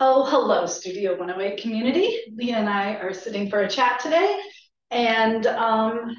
Oh, 0.00 0.24
hello, 0.24 0.66
Studio 0.66 1.18
108 1.18 1.60
community. 1.60 2.18
Leah 2.34 2.56
and 2.56 2.68
I 2.68 2.94
are 2.94 3.12
sitting 3.12 3.50
for 3.50 3.62
a 3.62 3.68
chat 3.68 4.00
today. 4.00 4.40
And 4.90 5.46
um, 5.46 6.16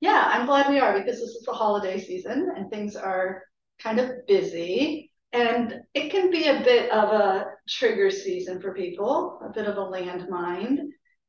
yeah, 0.00 0.30
I'm 0.32 0.46
glad 0.46 0.68
we 0.68 0.80
are 0.80 0.98
because 0.98 1.20
this 1.20 1.30
is 1.30 1.42
the 1.44 1.52
holiday 1.52 2.00
season 2.00 2.52
and 2.56 2.70
things 2.70 2.96
are 2.96 3.42
kind 3.78 4.00
of 4.00 4.26
busy. 4.26 5.10
And 5.32 5.80
it 5.94 6.10
can 6.10 6.30
be 6.30 6.48
a 6.48 6.60
bit 6.60 6.90
of 6.90 7.08
a 7.10 7.46
trigger 7.68 8.10
season 8.10 8.60
for 8.60 8.74
people, 8.74 9.40
a 9.44 9.52
bit 9.52 9.66
of 9.66 9.76
a 9.76 9.80
landmine. 9.80 10.78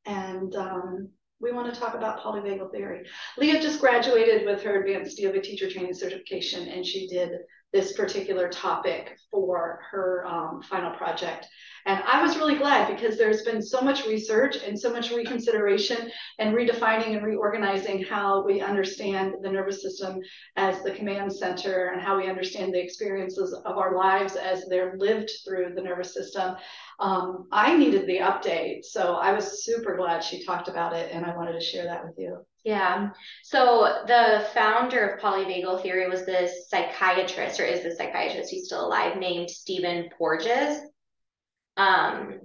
And 0.05 0.55
um, 0.55 1.09
we 1.39 1.51
want 1.51 1.73
to 1.73 1.79
talk 1.79 1.95
about 1.95 2.19
polyvagal 2.21 2.71
theory. 2.71 3.05
Leah 3.37 3.61
just 3.61 3.79
graduated 3.79 4.45
with 4.45 4.63
her 4.63 4.81
advanced 4.81 5.19
yoga 5.19 5.41
teacher 5.41 5.69
training 5.69 5.93
certification, 5.93 6.67
and 6.67 6.85
she 6.85 7.07
did 7.07 7.31
this 7.73 7.93
particular 7.93 8.47
topic 8.47 9.17
for 9.29 9.81
her 9.91 10.25
um, 10.25 10.61
final 10.61 10.91
project. 10.91 11.47
And 11.87 12.01
I 12.03 12.21
was 12.23 12.37
really 12.37 12.55
glad 12.55 12.95
because 12.95 13.17
there's 13.17 13.43
been 13.43 13.61
so 13.61 13.81
much 13.81 14.07
research 14.07 14.57
and 14.65 14.79
so 14.79 14.91
much 14.91 15.11
reconsideration 15.11 16.09
and 16.39 16.55
redefining 16.55 17.15
and 17.15 17.23
reorganizing 17.23 18.03
how 18.03 18.43
we 18.43 18.61
understand 18.61 19.35
the 19.41 19.51
nervous 19.51 19.83
system 19.83 20.19
as 20.55 20.81
the 20.81 20.91
command 20.91 21.31
center 21.31 21.91
and 21.93 22.01
how 22.01 22.17
we 22.17 22.27
understand 22.27 22.73
the 22.73 22.81
experiences 22.81 23.53
of 23.53 23.77
our 23.77 23.95
lives 23.95 24.35
as 24.35 24.65
they're 24.67 24.95
lived 24.97 25.29
through 25.45 25.73
the 25.75 25.81
nervous 25.81 26.13
system. 26.13 26.55
Um, 26.99 27.47
I 27.51 27.77
needed 27.77 28.07
the 28.07 28.17
update. 28.17 28.85
So 28.85 29.15
I 29.15 29.33
was 29.33 29.63
super 29.63 29.95
glad 29.95 30.23
she 30.23 30.43
talked 30.43 30.69
about 30.69 30.93
it 30.93 31.11
and 31.11 31.23
I 31.23 31.35
wanted 31.35 31.53
to 31.53 31.61
share 31.61 31.83
that 31.83 32.03
with 32.03 32.15
you. 32.17 32.45
Yeah. 32.65 33.11
So 33.43 34.03
the 34.07 34.47
founder 34.53 35.07
of 35.07 35.21
polyvagal 35.21 35.81
theory 35.83 36.09
was 36.09 36.25
this 36.25 36.67
psychiatrist, 36.69 37.59
or 37.59 37.63
is 37.63 37.83
the 37.83 37.95
psychiatrist, 37.95 38.49
he's 38.49 38.65
still 38.65 38.87
alive, 38.87 39.17
named 39.17 39.49
Stephen 39.49 40.09
Porges 40.17 40.81
um, 41.77 42.39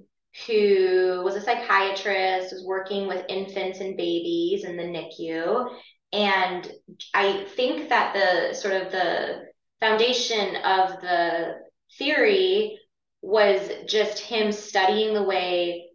who 0.47 1.23
was 1.25 1.37
a 1.37 1.41
psychiatrist, 1.41 2.53
was 2.53 2.65
working 2.65 3.09
with 3.09 3.25
infants 3.29 3.81
and 3.81 3.97
babies 3.97 4.65
in 4.65 4.77
the 4.77 4.83
NICU. 4.83 5.71
And 6.13 6.71
I 7.15 7.45
think 7.57 7.89
that 7.89 8.15
the 8.15 8.55
sort 8.55 8.75
of 8.75 8.93
the 8.93 9.47
foundation 9.81 10.57
of 10.57 11.01
the 11.01 11.55
theory 11.99 12.79
was 13.23 13.61
just 13.87 14.19
him 14.19 14.53
studying 14.53 15.15
the 15.15 15.23
way 15.23 15.89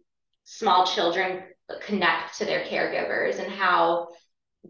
small 0.44 0.86
children 0.86 1.42
connect 1.82 2.38
to 2.38 2.44
their 2.44 2.64
caregivers 2.64 3.38
and 3.38 3.52
how 3.52 4.08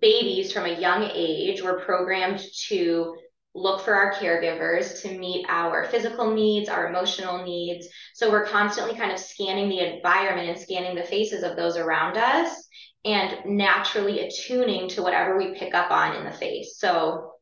babies 0.00 0.52
from 0.52 0.64
a 0.64 0.80
young 0.80 1.04
age 1.12 1.62
were 1.62 1.80
programmed 1.80 2.42
to 2.68 3.16
look 3.54 3.80
for 3.80 3.94
our 3.94 4.12
caregivers 4.12 5.00
to 5.00 5.18
meet 5.18 5.46
our 5.48 5.86
physical 5.86 6.34
needs, 6.34 6.68
our 6.68 6.88
emotional 6.88 7.42
needs. 7.44 7.88
So 8.14 8.30
we're 8.30 8.46
constantly 8.46 8.94
kind 8.94 9.12
of 9.12 9.18
scanning 9.18 9.70
the 9.70 9.96
environment 9.96 10.50
and 10.50 10.58
scanning 10.58 10.94
the 10.94 11.04
faces 11.04 11.42
of 11.42 11.56
those 11.56 11.76
around 11.76 12.18
us 12.18 12.68
and 13.04 13.38
naturally 13.46 14.26
attuning 14.26 14.88
to 14.90 15.02
whatever 15.02 15.38
we 15.38 15.54
pick 15.54 15.74
up 15.74 15.90
on 15.90 16.16
in 16.16 16.24
the 16.24 16.32
face. 16.32 16.78
So 16.78 17.32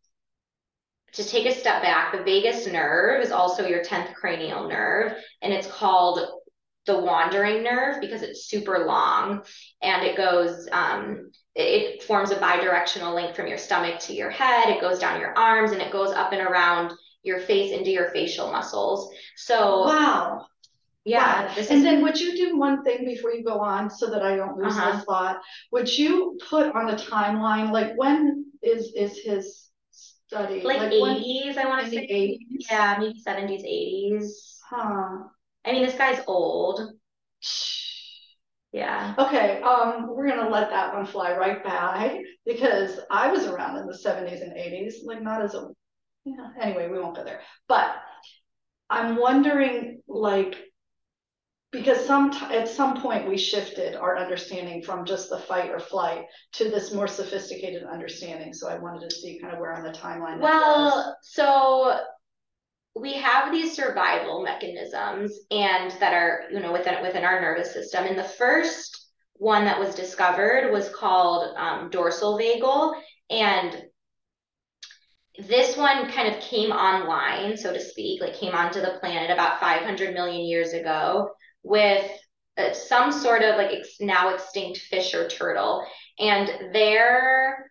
to 1.14 1.24
take 1.24 1.46
a 1.46 1.54
step 1.54 1.82
back, 1.82 2.12
the 2.12 2.22
vagus 2.22 2.66
nerve 2.66 3.22
is 3.22 3.32
also 3.32 3.66
your 3.66 3.82
10th 3.84 4.14
cranial 4.14 4.68
nerve, 4.68 5.14
and 5.42 5.52
it's 5.52 5.66
called 5.66 6.20
the 6.86 6.98
wandering 6.98 7.62
nerve 7.62 8.00
because 8.00 8.22
it's 8.22 8.46
super 8.46 8.84
long 8.86 9.42
and 9.82 10.02
it 10.02 10.16
goes 10.16 10.68
um, 10.72 11.30
it 11.54 12.02
forms 12.02 12.30
a 12.30 12.36
bidirectional 12.36 13.14
link 13.14 13.34
from 13.34 13.46
your 13.46 13.58
stomach 13.58 14.00
to 14.00 14.12
your 14.12 14.30
head. 14.30 14.68
It 14.68 14.80
goes 14.80 14.98
down 14.98 15.20
your 15.20 15.36
arms 15.38 15.72
and 15.72 15.80
it 15.80 15.92
goes 15.92 16.12
up 16.12 16.32
and 16.32 16.42
around 16.42 16.92
your 17.22 17.40
face 17.40 17.72
into 17.72 17.90
your 17.90 18.10
facial 18.10 18.50
muscles. 18.50 19.12
So 19.36 19.84
wow. 19.84 20.46
Yeah 21.04 21.46
wow. 21.46 21.48
and 21.56 21.58
is... 21.58 21.82
then 21.82 22.02
would 22.02 22.18
you 22.18 22.36
do 22.36 22.58
one 22.58 22.82
thing 22.82 23.04
before 23.04 23.32
you 23.32 23.44
go 23.44 23.60
on 23.60 23.90
so 23.90 24.08
that 24.08 24.22
i 24.22 24.36
don't 24.36 24.56
lose 24.56 24.76
uh-huh. 24.76 25.02
thought? 25.02 25.40
Would 25.70 25.96
you 25.96 26.38
put 26.48 26.74
on 26.74 26.86
the 26.86 26.96
timeline 26.96 27.70
like 27.70 27.92
when 27.96 28.46
is 28.62 28.92
is 28.94 29.18
his 29.18 29.70
study? 29.90 30.62
Like, 30.62 30.78
like 30.78 30.92
80s 30.92 31.56
i 31.56 31.66
want 31.66 31.84
to 31.84 31.90
say. 31.90 32.06
80s? 32.06 32.66
yeah 32.70 32.96
maybe 32.98 33.22
70s 33.26 33.64
80s 33.64 34.30
huh 34.68 35.24
I 35.64 35.72
mean, 35.72 35.84
this 35.84 35.96
guy's 35.96 36.22
old. 36.26 36.80
Yeah. 38.72 39.14
Okay. 39.18 39.62
Um, 39.62 40.08
we're 40.08 40.28
gonna 40.28 40.50
let 40.50 40.70
that 40.70 40.94
one 40.94 41.06
fly 41.06 41.36
right 41.36 41.62
by 41.62 42.20
because 42.44 42.98
I 43.10 43.30
was 43.30 43.46
around 43.46 43.78
in 43.78 43.86
the 43.86 43.96
70s 43.96 44.42
and 44.42 44.52
80s, 44.52 44.94
like 45.04 45.22
not 45.22 45.42
as 45.42 45.54
a 45.54 45.68
yeah, 46.24 46.48
anyway, 46.60 46.88
we 46.88 46.98
won't 46.98 47.16
go 47.16 47.24
there. 47.24 47.40
But 47.68 47.94
I'm 48.88 49.16
wondering, 49.16 50.02
like, 50.08 50.56
because 51.70 52.04
some 52.06 52.30
at 52.50 52.68
some 52.68 53.00
point 53.00 53.28
we 53.28 53.36
shifted 53.36 53.96
our 53.96 54.16
understanding 54.16 54.82
from 54.82 55.04
just 55.04 55.28
the 55.28 55.38
fight 55.38 55.70
or 55.70 55.80
flight 55.80 56.24
to 56.52 56.64
this 56.70 56.94
more 56.94 57.08
sophisticated 57.08 57.82
understanding. 57.82 58.54
So 58.54 58.68
I 58.68 58.78
wanted 58.78 59.10
to 59.10 59.16
see 59.16 59.40
kind 59.40 59.52
of 59.52 59.58
where 59.58 59.74
on 59.74 59.82
the 59.82 59.90
timeline. 59.90 60.40
Well, 60.40 61.16
so 61.22 62.00
we 62.94 63.14
have 63.14 63.52
these 63.52 63.74
survival 63.74 64.42
mechanisms 64.42 65.32
and 65.50 65.90
that 66.00 66.12
are 66.14 66.44
you 66.50 66.60
know 66.60 66.72
within 66.72 67.02
within 67.02 67.24
our 67.24 67.40
nervous 67.40 67.72
system. 67.72 68.04
And 68.04 68.18
the 68.18 68.24
first 68.24 69.08
one 69.34 69.64
that 69.64 69.78
was 69.78 69.94
discovered 69.94 70.72
was 70.72 70.88
called 70.90 71.56
um, 71.56 71.90
dorsal 71.90 72.38
vagal. 72.38 72.94
And 73.30 73.82
this 75.48 75.76
one 75.76 76.08
kind 76.12 76.32
of 76.32 76.40
came 76.40 76.70
online 76.70 77.56
so 77.56 77.72
to 77.72 77.80
speak 77.80 78.20
like 78.20 78.34
came 78.34 78.54
onto 78.54 78.80
the 78.80 78.98
planet 79.00 79.30
about 79.30 79.58
500 79.58 80.14
million 80.14 80.46
years 80.46 80.72
ago 80.74 81.28
with 81.64 82.08
uh, 82.56 82.72
some 82.72 83.10
sort 83.10 83.42
of 83.42 83.56
like 83.56 83.72
ex- 83.72 83.96
now 84.00 84.32
extinct 84.32 84.78
fish 84.78 85.12
or 85.14 85.28
turtle. 85.28 85.84
And 86.20 86.72
their 86.72 87.68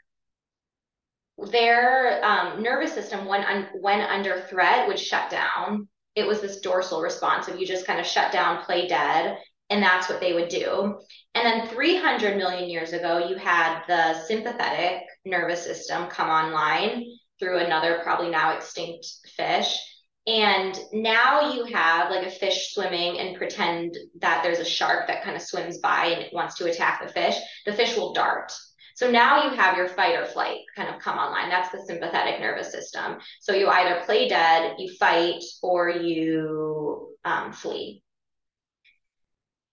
their 1.38 2.24
um, 2.24 2.62
nervous 2.62 2.94
system 2.94 3.26
when 3.26 3.44
un- 3.44 3.70
when 3.80 4.02
under 4.02 4.42
threat 4.42 4.88
would 4.88 5.00
shut 5.00 5.30
down. 5.30 5.88
It 6.16 6.28
was 6.28 6.42
this 6.42 6.60
dorsal 6.62 7.02
response 7.02 7.48
of 7.48 7.60
you 7.60 7.66
just 7.66 7.88
kind 7.88 8.00
of 8.00 8.06
shut 8.06 8.32
down, 8.32 8.64
play 8.64 8.88
dead, 8.88 9.40
and 9.70 9.82
that's 9.82 10.10
what 10.10 10.20
they 10.20 10.34
would 10.34 10.50
do. 10.50 11.00
And 11.34 11.46
then 11.46 11.68
300 11.68 12.38
million 12.38 12.70
years 12.70 12.94
ago, 12.94 13.28
you 13.28 13.36
had 13.36 13.84
the 13.88 14.24
sympathetic 14.26 15.02
nervous 15.26 15.64
system 15.64 16.08
come 16.08 16.30
online 16.30 17.06
through 17.40 17.58
another 17.58 18.00
probably 18.04 18.30
now 18.30 18.56
extinct 18.56 19.08
fish. 19.36 19.80
And 20.28 20.80
now 20.94 21.54
you 21.54 21.66
have 21.66 22.12
like 22.12 22.26
a 22.26 22.32
fish 22.32 22.74
swimming 22.74 23.20
and 23.20 23.36
pretend 23.36 23.98
that 24.22 24.44
there's 24.44 24.60
a 24.60 24.66
shark 24.66 25.08
that 25.08 25.24
kind 25.24 25.36
of 25.36 25.42
swims 25.42 25.80
by 25.80 26.06
and 26.06 26.26
wants 26.32 26.56
to 26.56 26.70
attack 26.70 27.02
the 27.02 27.12
fish. 27.12 27.36
The 27.66 27.74
fish 27.74 27.98
will 27.98 28.14
dart 28.14 28.54
so 28.96 29.10
now 29.10 29.44
you 29.44 29.56
have 29.58 29.78
your 29.78 29.88
fight 29.88 30.16
or 30.16 30.26
flight 30.26 30.60
kind 30.76 30.90
of 30.90 31.02
come 31.02 31.18
online. 31.18 31.50
That's 31.50 31.72
the 31.72 31.84
sympathetic 31.86 32.40
nervous 32.40 32.72
system. 32.72 33.18
So 33.42 33.54
you 33.54 33.68
either 33.68 34.02
play 34.06 34.28
dead, 34.28 34.76
you 34.78 34.94
fight, 34.96 35.44
or 35.62 35.90
you 35.90 37.16
um, 37.26 37.52
flee. 37.52 38.04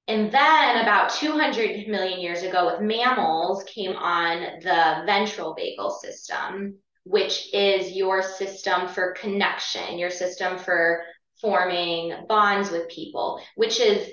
And 0.09 0.33
then 0.33 0.83
about 0.83 1.11
200 1.11 1.87
million 1.87 2.19
years 2.19 2.43
ago 2.43 2.67
with 2.67 2.81
mammals 2.81 3.63
came 3.65 3.95
on 3.95 4.41
the 4.61 5.03
ventral 5.07 5.55
vagal 5.55 6.01
system, 6.01 6.79
which 7.05 7.55
is 7.55 7.93
your 7.93 8.23
system 8.23 8.89
for 8.89 9.13
connection, 9.13 9.99
your 9.99 10.11
system 10.11 10.59
for 10.59 11.05
forming 11.41 12.27
bonds 12.29 12.71
with 12.71 12.89
people, 12.89 13.41
which 13.55 13.79
is 13.79 14.11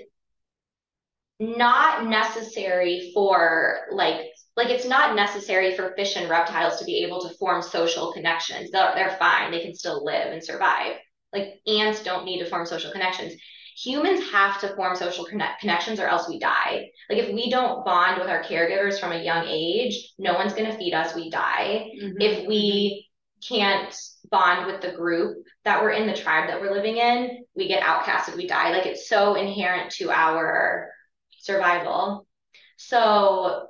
not 1.40 2.06
necessary 2.06 3.12
for 3.14 3.88
like 3.92 4.27
like 4.58 4.70
it's 4.70 4.88
not 4.88 5.16
necessary 5.16 5.76
for 5.76 5.94
fish 5.96 6.18
and 6.18 6.30
reptiles 6.30 6.80
to 6.80 6.86
be 6.86 7.04
able 7.04 7.22
to 7.22 7.36
form 7.36 7.62
social 7.62 8.12
connections. 8.12 8.72
They're, 8.72 8.92
they're 8.96 9.16
fine. 9.20 9.52
They 9.52 9.62
can 9.62 9.76
still 9.76 10.04
live 10.04 10.34
and 10.34 10.44
survive. 10.44 10.96
Like 11.32 11.62
ants 11.68 12.04
don't 12.04 12.26
need 12.26 12.40
to 12.40 12.50
form 12.50 12.66
social 12.66 12.92
connections. 12.92 13.34
Humans 13.84 14.32
have 14.32 14.60
to 14.62 14.76
form 14.76 14.96
social 14.96 15.26
connect- 15.26 15.62
connections 15.62 16.00
or 16.00 16.08
else 16.08 16.28
we 16.28 16.40
die. 16.40 16.88
Like 17.08 17.20
if 17.20 17.32
we 17.32 17.52
don't 17.52 17.86
bond 17.86 18.20
with 18.20 18.30
our 18.30 18.44
caregivers 18.44 19.00
from 19.00 19.12
a 19.12 19.24
young 19.24 19.46
age, 19.48 20.14
no 20.18 20.34
one's 20.34 20.54
going 20.54 20.72
to 20.72 20.78
feed 20.78 20.96
us. 20.96 21.16
We 21.16 21.30
die. 21.30 21.92
Mm-hmm. 22.02 22.20
If 22.20 22.48
we 22.48 23.08
can't 23.48 23.96
bond 24.32 24.66
with 24.66 24.82
the 24.82 24.98
group 24.98 25.38
that 25.66 25.84
we're 25.84 25.92
in, 25.92 26.08
the 26.08 26.16
tribe 26.16 26.50
that 26.50 26.60
we're 26.60 26.74
living 26.74 26.98
in, 26.98 27.46
we 27.56 27.68
get 27.68 27.84
outcasted. 27.84 28.36
We 28.36 28.48
die. 28.48 28.72
Like 28.72 28.88
it's 28.88 29.08
so 29.08 29.36
inherent 29.36 29.92
to 29.92 30.10
our 30.10 30.90
survival. 31.38 32.26
So 32.78 33.68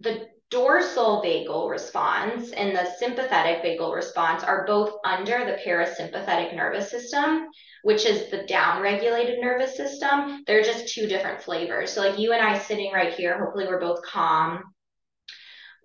the 0.00 0.28
dorsal 0.50 1.22
vagal 1.24 1.68
response 1.68 2.52
and 2.52 2.76
the 2.76 2.88
sympathetic 2.98 3.64
vagal 3.64 3.94
response 3.94 4.44
are 4.44 4.64
both 4.66 4.94
under 5.04 5.44
the 5.44 5.58
parasympathetic 5.66 6.54
nervous 6.54 6.90
system, 6.90 7.48
which 7.82 8.06
is 8.06 8.30
the 8.30 8.44
down-regulated 8.44 9.40
nervous 9.40 9.76
system. 9.76 10.44
They're 10.46 10.62
just 10.62 10.92
two 10.94 11.06
different 11.06 11.42
flavors. 11.42 11.92
So 11.92 12.00
like 12.00 12.18
you 12.18 12.32
and 12.32 12.42
I 12.42 12.58
sitting 12.58 12.92
right 12.92 13.12
here, 13.12 13.42
hopefully 13.42 13.66
we're 13.66 13.80
both 13.80 14.02
calm. 14.02 14.62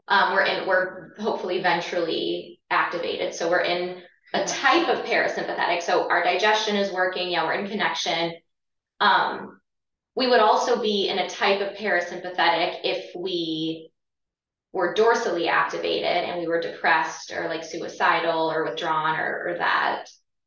Um, 0.08 0.34
we're 0.34 0.46
in, 0.46 0.68
we're 0.68 1.16
hopefully 1.18 1.64
ventrally 1.64 2.60
activated. 2.70 3.34
So 3.34 3.50
we're 3.50 3.62
in 3.62 4.02
a 4.34 4.46
type 4.46 4.90
of 4.90 5.06
parasympathetic. 5.06 5.82
So 5.82 6.10
our 6.10 6.24
digestion 6.24 6.76
is 6.76 6.92
working. 6.92 7.30
Yeah, 7.30 7.46
we're 7.46 7.54
in 7.54 7.68
connection. 7.68 8.34
Um, 9.00 9.60
we 10.16 10.28
would 10.28 10.40
also 10.40 10.82
be 10.82 11.08
in 11.08 11.20
a 11.20 11.30
type 11.30 11.62
of 11.62 11.78
parasympathetic 11.78 12.80
if 12.84 13.16
we 13.16 13.91
were 14.74 14.96
dorsally 14.96 15.48
activated 15.50 16.06
and 16.06 16.40
we 16.40 16.48
were 16.48 16.62
depressed 16.62 17.32
or 17.32 17.48
like 17.48 17.64
suicidal 17.64 18.52
or 18.52 18.64
withdrawn 18.64 19.20
or, 19.20 19.48
or 19.48 19.58
that. 19.58 20.06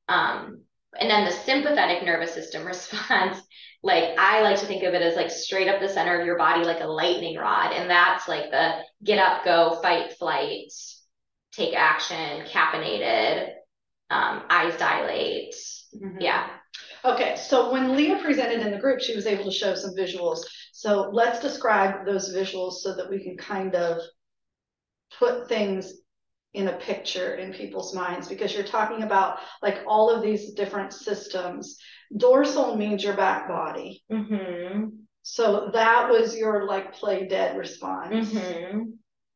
Um, 0.08 0.62
and 0.98 1.10
then 1.10 1.24
the 1.24 1.32
sympathetic 1.32 2.04
nervous 2.04 2.32
system 2.32 2.64
response, 2.66 3.38
like 3.82 4.18
I 4.18 4.40
like 4.40 4.58
to 4.60 4.66
think 4.66 4.82
of 4.84 4.94
it 4.94 5.02
as 5.02 5.16
like 5.16 5.30
straight 5.30 5.68
up 5.68 5.80
the 5.80 5.88
center 5.88 6.18
of 6.18 6.26
your 6.26 6.38
body, 6.38 6.64
like 6.64 6.80
a 6.80 6.86
lightning 6.86 7.36
rod. 7.36 7.72
And 7.72 7.90
that's 7.90 8.28
like 8.28 8.50
the 8.50 8.80
get 9.02 9.18
up, 9.18 9.44
go, 9.44 9.78
fight, 9.82 10.12
flight, 10.18 10.72
take 11.52 11.74
action, 11.74 12.46
caffeinated, 12.46 13.50
um, 14.10 14.44
eyes 14.48 14.76
dilate. 14.78 15.54
Mm-hmm. 15.94 16.20
Yeah. 16.20 16.48
Okay, 17.04 17.36
so 17.36 17.70
when 17.70 17.94
Leah 17.94 18.20
presented 18.22 18.60
in 18.60 18.72
the 18.72 18.78
group, 18.78 19.00
she 19.00 19.14
was 19.14 19.26
able 19.26 19.44
to 19.44 19.50
show 19.50 19.74
some 19.74 19.94
visuals. 19.94 20.40
So 20.72 21.10
let's 21.12 21.38
describe 21.38 22.06
those 22.06 22.34
visuals 22.34 22.74
so 22.74 22.94
that 22.96 23.10
we 23.10 23.22
can 23.22 23.36
kind 23.36 23.74
of 23.74 24.00
put 25.18 25.48
things 25.48 25.92
in 26.54 26.68
a 26.68 26.76
picture 26.78 27.34
in 27.34 27.52
people's 27.52 27.94
minds 27.94 28.28
because 28.28 28.54
you're 28.54 28.62
talking 28.62 29.02
about 29.02 29.38
like 29.60 29.80
all 29.86 30.08
of 30.08 30.22
these 30.22 30.52
different 30.52 30.92
systems. 30.92 31.78
Dorsal 32.16 32.76
means 32.76 33.02
your 33.02 33.14
back 33.14 33.48
body. 33.48 34.04
Mm-hmm. 34.10 34.88
So 35.22 35.70
that 35.72 36.08
was 36.10 36.36
your 36.36 36.66
like 36.66 36.92
play 36.94 37.26
dead 37.26 37.56
response. 37.56 38.30
Mm-hmm. 38.30 38.82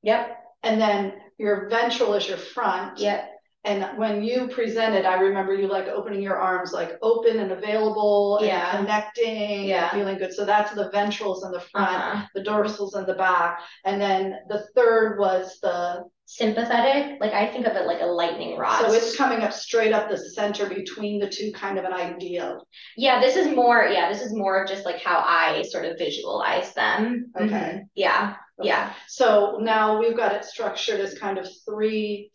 Yep. 0.03 0.37
And 0.62 0.81
then 0.81 1.15
your 1.38 1.69
ventral 1.69 2.14
is 2.14 2.29
your 2.29 2.38
front. 2.38 2.99
Yep. 2.99 3.29
And 3.65 3.99
when 3.99 4.23
you 4.23 4.49
presented, 4.49 5.05
I 5.05 5.21
remember 5.21 5.55
you 5.55 5.67
like 5.67 5.89
opening 5.89 6.23
your 6.23 6.39
arms 6.39 6.73
like 6.73 6.93
open 7.03 7.39
and 7.39 7.53
available 7.53 8.39
yeah. 8.41 8.71
and 8.71 8.87
connecting 8.87 9.65
yeah. 9.65 9.91
and 9.91 9.91
feeling 9.91 10.19
good. 10.19 10.33
So 10.33 10.45
that's 10.45 10.73
the 10.73 10.91
ventrals 10.91 11.45
in 11.45 11.51
the 11.51 11.61
front, 11.61 11.91
uh-huh. 11.91 12.27
the 12.35 12.45
dorsals 12.45 12.97
in 12.97 13.05
the 13.05 13.15
back. 13.15 13.61
And 13.85 14.01
then 14.01 14.37
the 14.49 14.67
third 14.75 15.19
was 15.19 15.59
the 15.61 16.05
sympathetic. 16.25 17.19
Like 17.21 17.33
I 17.33 17.47
think 17.47 17.67
of 17.67 17.75
it 17.75 17.87
like 17.87 18.01
a 18.01 18.07
lightning 18.07 18.57
rod. 18.57 18.81
So 18.81 18.93
it's 18.93 19.17
coming 19.17 19.41
up 19.41 19.53
straight 19.53 19.93
up 19.93 20.09
the 20.09 20.19
center 20.19 20.69
between 20.69 21.19
the 21.19 21.29
two, 21.29 21.53
kind 21.53 21.79
of 21.79 21.85
an 21.85 21.93
ideal. 21.93 22.67
Yeah, 22.97 23.21
this 23.21 23.35
is 23.35 23.49
more, 23.49 23.89
yeah, 23.89 24.11
this 24.11 24.23
is 24.23 24.33
more 24.35 24.63
of 24.63 24.69
just 24.69 24.85
like 24.85 25.03
how 25.03 25.19
I 25.19 25.63
sort 25.63 25.85
of 25.85 25.99
visualize 25.99 26.73
them. 26.75 27.33
Okay. 27.37 27.49
Mm-hmm. 27.49 27.79
Yeah. 27.97 28.35
Okay. 28.61 28.69
Yeah. 28.69 28.93
So 29.09 29.59
now 29.61 29.99
we've 29.99 30.17
got 30.17 30.33
it 30.33 30.45
structured 30.45 31.01
as 31.01 31.19
kind 31.19 31.39
of 31.39 31.49
three 31.69 32.31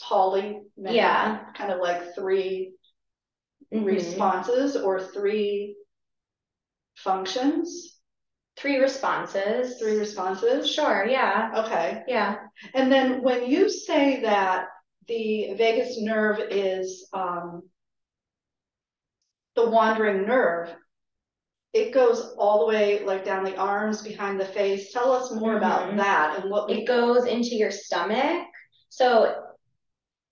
poly 0.00 0.62
yeah. 0.76 1.40
kind 1.56 1.70
of 1.72 1.80
like 1.80 2.14
3 2.14 2.72
mm-hmm. 3.72 3.84
responses 3.84 4.76
or 4.76 5.00
three 5.00 5.76
functions? 6.96 7.98
Three 8.56 8.78
responses. 8.78 9.78
Three 9.78 9.96
responses? 9.98 10.70
Sure 10.70 11.06
yeah. 11.06 11.64
Okay. 11.64 12.02
Yeah. 12.06 12.36
And 12.74 12.92
then 12.92 13.22
when 13.22 13.46
you 13.50 13.70
say 13.70 14.20
that 14.22 14.66
the 15.08 15.54
vagus 15.56 16.00
nerve 16.00 16.40
is 16.50 17.08
um, 17.12 17.62
the 19.56 19.68
wandering 19.68 20.26
nerve 20.26 20.74
it 21.72 21.92
goes 21.92 22.34
all 22.36 22.60
the 22.60 22.66
way 22.66 23.04
like 23.04 23.24
down 23.24 23.44
the 23.44 23.56
arms 23.56 24.02
behind 24.02 24.40
the 24.40 24.44
face. 24.44 24.92
Tell 24.92 25.12
us 25.12 25.32
more 25.32 25.54
mm-hmm. 25.54 25.58
about 25.58 25.96
that 25.96 26.40
and 26.40 26.50
what 26.50 26.68
we- 26.68 26.82
it 26.82 26.86
goes 26.86 27.26
into 27.26 27.54
your 27.54 27.70
stomach. 27.70 28.46
So 28.88 29.42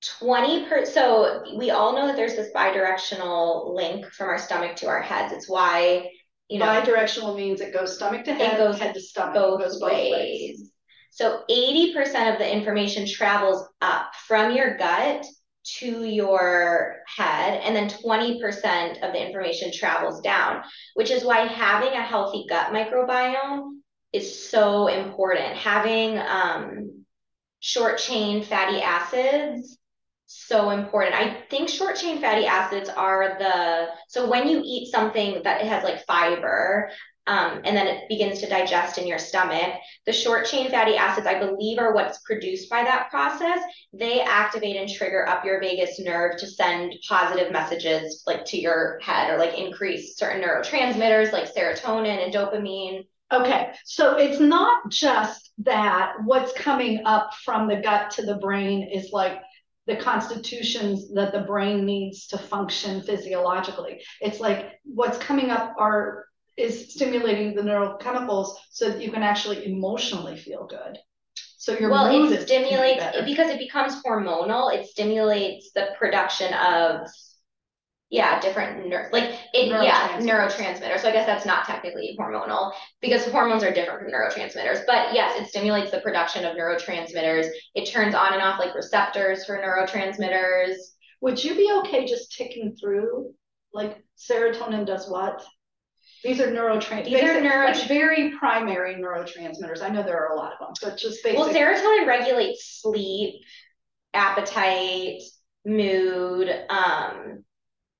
20 0.02 0.66
per 0.66 0.84
so 0.84 1.42
we 1.56 1.70
all 1.70 1.94
know 1.94 2.06
that 2.06 2.16
there's 2.16 2.36
this 2.36 2.52
bidirectional 2.54 3.74
link 3.74 4.06
from 4.06 4.28
our 4.28 4.38
stomach 4.38 4.76
to 4.76 4.86
our 4.86 5.02
heads. 5.02 5.32
It's 5.32 5.48
why 5.48 6.10
you 6.48 6.58
know 6.58 6.66
bidirectional 6.66 7.36
means 7.36 7.60
it 7.60 7.72
goes 7.72 7.96
stomach 7.96 8.24
to 8.24 8.34
head 8.34 8.54
it 8.54 8.58
goes 8.58 8.78
head 8.78 8.94
to 8.94 9.00
stomach 9.00 9.34
both, 9.34 9.60
goes 9.60 9.80
both 9.80 9.90
ways. 9.90 10.12
ways. 10.12 10.70
So 11.10 11.42
80% 11.50 12.32
of 12.32 12.38
the 12.38 12.50
information 12.50 13.06
travels 13.08 13.66
up 13.80 14.14
from 14.26 14.54
your 14.54 14.76
gut 14.76 15.26
to 15.78 16.04
your 16.04 16.98
head 17.16 17.60
and 17.64 17.74
then 17.74 17.90
20% 17.90 19.02
of 19.02 19.12
the 19.12 19.26
information 19.26 19.70
travels 19.72 20.20
down 20.22 20.62
which 20.94 21.10
is 21.10 21.24
why 21.24 21.40
having 21.40 21.92
a 21.92 22.02
healthy 22.02 22.46
gut 22.48 22.72
microbiome 22.72 23.78
is 24.12 24.48
so 24.48 24.86
important. 24.86 25.56
Having 25.56 26.18
um, 26.18 27.04
short 27.60 27.98
chain 27.98 28.42
fatty 28.42 28.80
acids 28.80 29.77
so 30.28 30.70
important. 30.70 31.14
I 31.14 31.42
think 31.50 31.70
short 31.70 31.96
chain 31.96 32.20
fatty 32.20 32.46
acids 32.46 32.90
are 32.90 33.36
the 33.38 33.88
so 34.08 34.28
when 34.28 34.46
you 34.46 34.60
eat 34.62 34.92
something 34.92 35.42
that 35.42 35.62
has 35.62 35.82
like 35.82 36.04
fiber, 36.06 36.90
um, 37.26 37.60
and 37.64 37.76
then 37.76 37.86
it 37.86 38.08
begins 38.08 38.40
to 38.40 38.48
digest 38.48 38.98
in 38.98 39.06
your 39.06 39.18
stomach. 39.18 39.74
The 40.04 40.12
short 40.12 40.46
chain 40.46 40.70
fatty 40.70 40.96
acids, 40.96 41.26
I 41.26 41.38
believe, 41.38 41.78
are 41.78 41.94
what's 41.94 42.18
produced 42.20 42.68
by 42.68 42.82
that 42.84 43.10
process. 43.10 43.60
They 43.92 44.20
activate 44.20 44.76
and 44.76 44.88
trigger 44.88 45.26
up 45.28 45.44
your 45.44 45.60
vagus 45.60 45.98
nerve 45.98 46.36
to 46.38 46.46
send 46.46 46.94
positive 47.08 47.50
messages 47.50 48.22
like 48.26 48.44
to 48.46 48.60
your 48.60 48.98
head 49.02 49.30
or 49.30 49.38
like 49.38 49.58
increase 49.58 50.16
certain 50.16 50.42
neurotransmitters 50.42 51.32
like 51.32 51.52
serotonin 51.52 52.24
and 52.24 52.34
dopamine. 52.34 53.06
Okay, 53.30 53.72
so 53.84 54.16
it's 54.16 54.40
not 54.40 54.90
just 54.90 55.52
that 55.58 56.14
what's 56.24 56.52
coming 56.52 57.02
up 57.04 57.34
from 57.44 57.68
the 57.68 57.76
gut 57.76 58.10
to 58.12 58.22
the 58.22 58.36
brain 58.36 58.88
is 58.90 59.10
like 59.12 59.42
the 59.88 59.96
constitutions 59.96 61.12
that 61.14 61.32
the 61.32 61.40
brain 61.40 61.84
needs 61.84 62.26
to 62.28 62.38
function 62.38 63.02
physiologically. 63.02 64.02
It's 64.20 64.38
like 64.38 64.78
what's 64.84 65.18
coming 65.18 65.50
up 65.50 65.74
are 65.78 66.26
is 66.58 66.92
stimulating 66.92 67.54
the 67.54 67.62
neurochemicals 67.62 68.54
so 68.70 68.90
that 68.90 69.02
you 69.02 69.10
can 69.10 69.22
actually 69.22 69.64
emotionally 69.66 70.36
feel 70.36 70.66
good. 70.66 70.98
So 71.56 71.78
your 71.78 71.90
well, 71.90 72.32
it 72.32 72.42
stimulates 72.42 73.04
because 73.24 73.50
it 73.50 73.58
becomes 73.58 74.02
hormonal. 74.02 74.74
It 74.74 74.86
stimulates 74.86 75.70
the 75.74 75.88
production 75.98 76.52
of 76.54 77.08
yeah, 78.10 78.40
different 78.40 78.88
ner- 78.88 79.10
like 79.12 79.34
it 79.52 79.68
yeah 79.68 80.18
neurotransmitters. 80.18 81.00
So 81.00 81.08
I 81.08 81.12
guess 81.12 81.26
that's 81.26 81.44
not 81.44 81.66
technically 81.66 82.16
hormonal 82.18 82.72
because 83.02 83.26
hormones 83.26 83.62
are 83.62 83.72
different 83.72 84.00
from 84.00 84.10
neurotransmitters. 84.10 84.86
But 84.86 85.12
yes, 85.14 85.38
it 85.40 85.48
stimulates 85.48 85.90
the 85.90 86.00
production 86.00 86.44
of 86.44 86.56
neurotransmitters. 86.56 87.46
It 87.74 87.90
turns 87.90 88.14
on 88.14 88.32
and 88.32 88.42
off 88.42 88.58
like 88.58 88.74
receptors 88.74 89.44
for 89.44 89.58
neurotransmitters. 89.58 90.76
Would 91.20 91.42
you 91.42 91.54
be 91.54 91.70
okay 91.80 92.06
just 92.06 92.32
ticking 92.32 92.74
through 92.80 93.34
like 93.74 94.02
serotonin 94.16 94.86
does 94.86 95.10
what? 95.10 95.44
These 96.24 96.40
are 96.40 96.48
neurotransmitters. 96.48 97.04
These 97.04 97.22
are 97.22 97.40
neuro- 97.42 97.66
like 97.66 97.88
very 97.88 98.32
primary 98.38 98.94
neurotransmitters. 98.94 99.82
I 99.82 99.90
know 99.90 100.02
there 100.02 100.18
are 100.18 100.34
a 100.34 100.36
lot 100.36 100.52
of 100.52 100.58
them, 100.58 100.68
but 100.82 100.98
just 100.98 101.22
basic. 101.22 101.38
Well, 101.38 101.52
serotonin 101.52 102.06
regulates 102.06 102.80
sleep, 102.80 103.42
appetite, 104.14 105.20
mood, 105.66 106.48
um, 106.70 107.44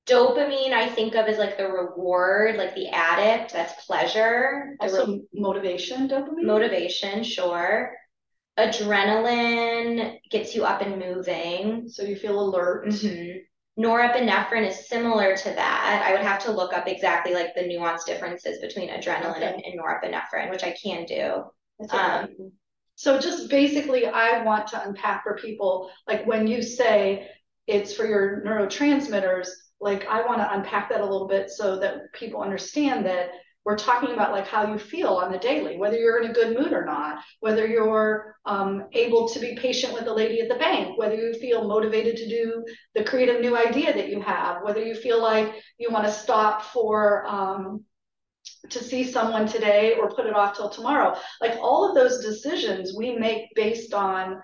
dopamine 0.09 0.73
i 0.73 0.89
think 0.89 1.15
of 1.15 1.27
as 1.27 1.39
like 1.39 1.57
the 1.59 1.69
reward 1.69 2.57
like 2.57 2.75
the 2.75 2.89
addict 2.89 3.53
that's 3.53 3.85
pleasure. 3.85 4.77
Also 4.81 5.07
re- 5.07 5.23
motivation 5.35 6.09
dopamine? 6.09 6.45
motivation 6.45 7.23
sure. 7.23 7.93
Adrenaline 8.59 10.19
gets 10.31 10.55
you 10.55 10.65
up 10.65 10.83
and 10.83 10.99
moving. 10.99 11.89
So 11.89 12.03
you 12.03 12.17
feel 12.17 12.41
alert. 12.41 12.89
Mm-hmm. 12.89 13.83
norepinephrine 13.83 14.67
is 14.67 14.89
similar 14.89 15.37
to 15.37 15.51
that. 15.51 16.05
I 16.05 16.13
would 16.13 16.23
have 16.23 16.43
to 16.45 16.51
look 16.51 16.73
up 16.73 16.89
exactly 16.89 17.35
like 17.35 17.55
the 17.55 17.63
nuanced 17.63 18.07
differences 18.07 18.59
between 18.61 18.89
adrenaline 18.89 19.37
okay. 19.37 19.53
and, 19.55 19.65
and, 19.65 19.81
norepinephrine 19.81 20.51
which 20.51 20.65
i 20.65 20.73
can 20.83 21.05
do. 21.05 21.45
Um, 21.91 22.29
so 22.97 23.21
just 23.21 23.49
basically 23.49 24.07
i 24.07 24.43
want 24.43 24.67
to 24.67 24.83
unpack 24.83 25.23
for 25.23 25.37
people 25.37 25.89
like 26.09 26.27
when 26.27 26.49
you 26.49 26.61
say 26.61 27.31
it's 27.69 27.95
for 27.95 28.05
your 28.05 28.43
neurotransmitters 28.45 29.49
like 29.81 30.07
i 30.07 30.25
want 30.25 30.39
to 30.39 30.55
unpack 30.55 30.89
that 30.89 31.01
a 31.01 31.05
little 31.05 31.29
bit 31.29 31.51
so 31.51 31.79
that 31.79 32.13
people 32.13 32.43
understand 32.43 33.05
that 33.07 33.31
we're 33.65 33.77
talking 33.77 34.13
about 34.13 34.33
like 34.33 34.47
how 34.47 34.73
you 34.73 34.79
feel 34.79 35.15
on 35.15 35.31
the 35.31 35.39
daily 35.39 35.77
whether 35.77 35.97
you're 35.97 36.23
in 36.23 36.31
a 36.31 36.35
good 36.35 36.57
mood 36.59 36.73
or 36.73 36.85
not 36.85 37.19
whether 37.41 37.67
you're 37.67 38.37
um, 38.47 38.87
able 38.93 39.29
to 39.29 39.39
be 39.41 39.57
patient 39.57 39.93
with 39.93 40.05
the 40.05 40.13
lady 40.13 40.41
at 40.41 40.49
the 40.49 40.55
bank 40.55 40.97
whether 40.99 41.15
you 41.15 41.35
feel 41.35 41.69
motivated 41.69 42.17
to 42.17 42.29
do 42.29 42.65
the 42.95 43.05
creative 43.05 43.41
new 43.41 43.57
idea 43.57 43.93
that 43.93 44.09
you 44.09 44.21
have 44.21 44.63
whether 44.63 44.83
you 44.83 44.95
feel 44.95 45.21
like 45.21 45.53
you 45.79 45.91
want 45.91 46.07
to 46.07 46.13
stop 46.13 46.63
for 46.63 47.27
um, 47.27 47.85
to 48.71 48.83
see 48.83 49.05
someone 49.05 49.47
today 49.47 49.95
or 49.95 50.11
put 50.11 50.27
it 50.27 50.35
off 50.35 50.57
till 50.57 50.69
tomorrow. 50.69 51.17
Like 51.41 51.57
all 51.61 51.89
of 51.89 51.95
those 51.95 52.25
decisions 52.25 52.95
we 52.97 53.17
make 53.17 53.55
based 53.55 53.95
on 53.95 54.41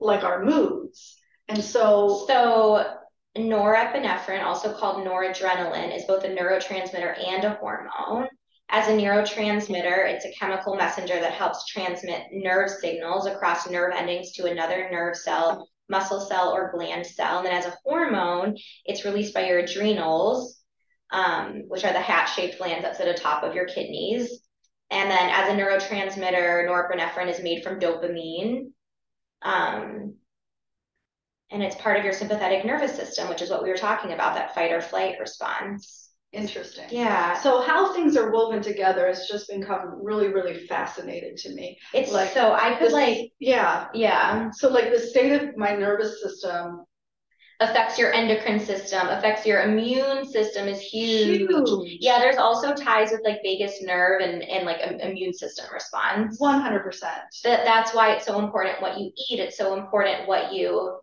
like 0.00 0.24
our 0.24 0.44
moods. 0.44 1.16
And 1.48 1.62
so 1.62 2.24
so 2.26 2.98
Norepinephrine, 3.36 4.44
also 4.44 4.72
called 4.72 5.06
noradrenaline, 5.06 5.94
is 5.94 6.04
both 6.04 6.24
a 6.24 6.28
neurotransmitter 6.28 7.26
and 7.26 7.44
a 7.44 7.54
hormone. 7.54 8.28
As 8.68 8.88
a 8.88 8.92
neurotransmitter, 8.92 10.10
it's 10.10 10.24
a 10.24 10.32
chemical 10.32 10.74
messenger 10.74 11.20
that 11.20 11.32
helps 11.32 11.66
transmit 11.66 12.24
nerve 12.32 12.70
signals 12.70 13.26
across 13.26 13.68
nerve 13.70 13.92
endings 13.94 14.32
to 14.32 14.50
another 14.50 14.88
nerve 14.90 15.16
cell, 15.16 15.68
muscle 15.88 16.20
cell, 16.20 16.52
or 16.52 16.72
gland 16.72 17.06
cell. 17.06 17.38
And 17.38 17.46
then 17.46 17.54
as 17.54 17.66
a 17.66 17.76
hormone, 17.84 18.56
it's 18.84 19.04
released 19.04 19.34
by 19.34 19.46
your 19.46 19.58
adrenals 19.58 20.56
um, 21.10 21.64
which 21.68 21.84
are 21.84 21.92
the 21.92 22.00
hat-shaped 22.00 22.58
glands 22.58 22.82
that 22.82 22.96
sit 22.96 23.08
atop 23.08 23.42
of 23.42 23.54
your 23.54 23.66
kidneys. 23.66 24.40
And 24.90 25.10
then 25.10 25.30
as 25.30 25.48
a 25.48 25.56
neurotransmitter, 25.56 26.66
norepinephrine 26.66 27.28
is 27.28 27.42
made 27.42 27.62
from 27.62 27.80
dopamine. 27.80 28.70
Um, 29.42 30.16
and 31.50 31.62
it's 31.62 31.76
part 31.76 31.96
of 31.98 32.04
your 32.04 32.12
sympathetic 32.12 32.64
nervous 32.64 32.94
system, 32.94 33.28
which 33.28 33.42
is 33.42 33.50
what 33.50 33.62
we 33.62 33.68
were 33.68 33.76
talking 33.76 34.12
about, 34.12 34.34
that 34.34 34.54
fight 34.54 34.72
or 34.72 34.80
flight 34.80 35.16
response. 35.20 36.10
Interesting. 36.32 36.84
Yeah. 36.90 37.34
So 37.40 37.62
how 37.62 37.92
things 37.94 38.16
are 38.16 38.30
woven 38.32 38.60
together 38.60 39.06
has 39.06 39.26
just 39.28 39.48
become 39.48 39.98
really, 40.02 40.28
really 40.28 40.66
fascinating 40.66 41.34
to 41.36 41.54
me. 41.54 41.78
It's 41.94 42.12
like 42.12 42.30
so 42.32 42.52
I 42.52 42.74
could 42.74 42.88
This- 42.88 42.92
like 42.92 43.30
Yeah. 43.38 43.86
yeah 43.94 44.50
So 44.50 44.68
like 44.68 44.90
the 44.92 44.98
state 44.98 45.32
of 45.40 45.56
my 45.56 45.74
nervous 45.74 46.20
system. 46.22 46.84
affects 47.60 47.98
your 47.98 48.12
endocrine 48.12 48.60
system, 48.60 49.08
affects 49.08 49.46
your 49.46 49.62
immune 49.62 50.26
system 50.30 50.68
is 50.68 50.78
huge. 50.78 51.48
Huge. 51.48 51.98
Yeah, 52.00 52.18
there's 52.18 52.36
also 52.36 52.74
ties 52.74 53.12
with 53.12 53.22
like 53.24 53.40
vagus 53.42 53.82
nerve 53.82 54.20
and 54.20 54.42
and 54.42 54.66
like 54.66 54.80
im- 54.86 55.00
immune 55.00 55.32
system 55.32 55.64
response. 55.72 56.38
One 56.38 56.60
hundred 56.60 56.82
percent. 56.82 57.16
That 57.44 57.64
that's 57.64 57.94
why 57.94 58.12
it's 58.12 58.26
so 58.26 58.40
important 58.40 58.82
what 58.82 58.98
you 59.00 59.10
eat. 59.30 59.40
It's 59.40 59.56
so 59.56 59.72
important 59.74 60.28
what 60.28 60.52
you 60.52 60.98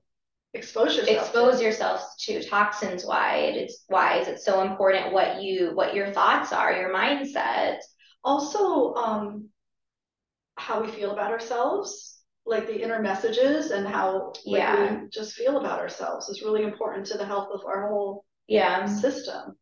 Expose 0.54 0.96
yourself. 0.98 1.60
to. 1.60 1.64
yourself 1.64 2.14
to 2.20 2.44
toxins 2.48 3.06
why 3.06 3.38
It's 3.38 3.86
wise. 3.90 4.28
It's 4.28 4.46
so 4.46 4.62
important 4.62 5.12
what 5.12 5.42
you 5.42 5.72
what 5.74 5.96
your 5.96 6.12
thoughts 6.12 6.54
are, 6.54 6.74
your 6.74 6.94
mindset. 6.94 7.78
Also, 8.24 8.94
um, 8.94 9.50
how 10.56 10.82
we 10.82 10.88
feel 10.92 11.12
about 11.12 11.32
ourselves, 11.32 12.20
like 12.46 12.68
the 12.68 12.82
inner 12.82 13.02
messages 13.02 13.72
and 13.72 13.88
how 13.88 14.34
like, 14.46 14.62
Yeah. 14.62 15.02
we 15.02 15.10
just 15.10 15.34
feel 15.34 15.58
about 15.58 15.80
ourselves 15.80 16.30
is 16.30 16.44
really 16.44 16.64
important 16.64 17.08
to 17.08 17.18
the 17.18 17.26
health 17.26 17.50
of 17.52 17.66
our 17.66 17.90
whole 17.90 18.24
Yeah. 18.48 18.86
system. 18.86 19.58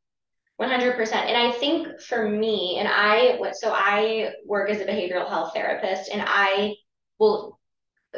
100%. 0.57 1.27
And 1.27 1.37
I 1.37 1.51
think 1.53 2.01
for 2.01 2.27
me, 2.29 2.77
and 2.77 2.87
I, 2.87 3.37
what, 3.37 3.55
so 3.55 3.71
I 3.73 4.33
work 4.45 4.69
as 4.69 4.81
a 4.81 4.85
behavioral 4.85 5.27
health 5.27 5.53
therapist, 5.55 6.11
and 6.11 6.21
I 6.27 6.75
will, 7.17 7.57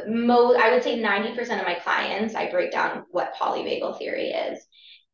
mo, 0.08 0.56
I 0.56 0.72
would 0.72 0.84
say 0.84 1.00
90% 1.00 1.60
of 1.60 1.66
my 1.66 1.76
clients, 1.76 2.36
I 2.36 2.52
break 2.52 2.72
down 2.72 3.06
what 3.12 3.36
polyvagal 3.40 3.98
theory 3.98 4.30
is. 4.30 4.66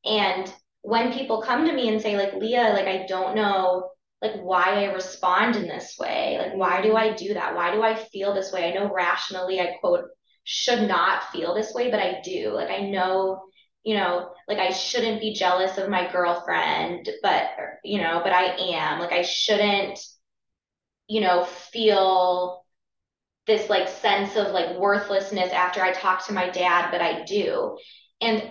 And 0.05 0.51
when 0.81 1.13
people 1.13 1.41
come 1.41 1.65
to 1.65 1.73
me 1.73 1.89
and 1.89 2.01
say, 2.01 2.15
like, 2.17 2.33
Leah, 2.33 2.71
like, 2.73 2.87
I 2.87 3.05
don't 3.07 3.35
know, 3.35 3.89
like, 4.21 4.35
why 4.41 4.83
I 4.85 4.93
respond 4.93 5.55
in 5.55 5.67
this 5.67 5.97
way, 5.99 6.37
like, 6.39 6.55
why 6.55 6.81
do 6.81 6.95
I 6.95 7.13
do 7.13 7.33
that? 7.33 7.55
Why 7.55 7.73
do 7.73 7.81
I 7.81 7.95
feel 7.95 8.33
this 8.33 8.51
way? 8.51 8.69
I 8.69 8.73
know 8.73 8.91
rationally, 8.93 9.59
I 9.59 9.75
quote, 9.79 10.05
should 10.43 10.87
not 10.87 11.31
feel 11.31 11.53
this 11.53 11.73
way, 11.73 11.91
but 11.91 11.99
I 11.99 12.21
do. 12.23 12.51
Like, 12.53 12.69
I 12.69 12.89
know 12.89 13.41
you 13.83 13.95
know, 13.95 14.31
like 14.47 14.57
I 14.57 14.71
shouldn't 14.71 15.21
be 15.21 15.33
jealous 15.33 15.77
of 15.77 15.89
my 15.89 16.11
girlfriend, 16.11 17.09
but, 17.23 17.49
you 17.83 17.99
know, 18.01 18.21
but 18.23 18.33
I 18.33 18.45
am. 18.75 18.99
Like 18.99 19.11
I 19.11 19.21
shouldn't, 19.21 19.99
you 21.07 21.21
know, 21.21 21.45
feel 21.45 22.63
this 23.49 23.67
like 23.69 23.89
sense 23.89 24.35
of 24.35 24.51
like 24.51 24.77
worthlessness 24.77 25.51
after 25.51 25.81
I 25.81 25.91
talk 25.91 26.25
to 26.27 26.33
my 26.33 26.49
dad, 26.51 26.91
but 26.91 27.01
I 27.01 27.23
do. 27.25 27.77
And 28.21 28.43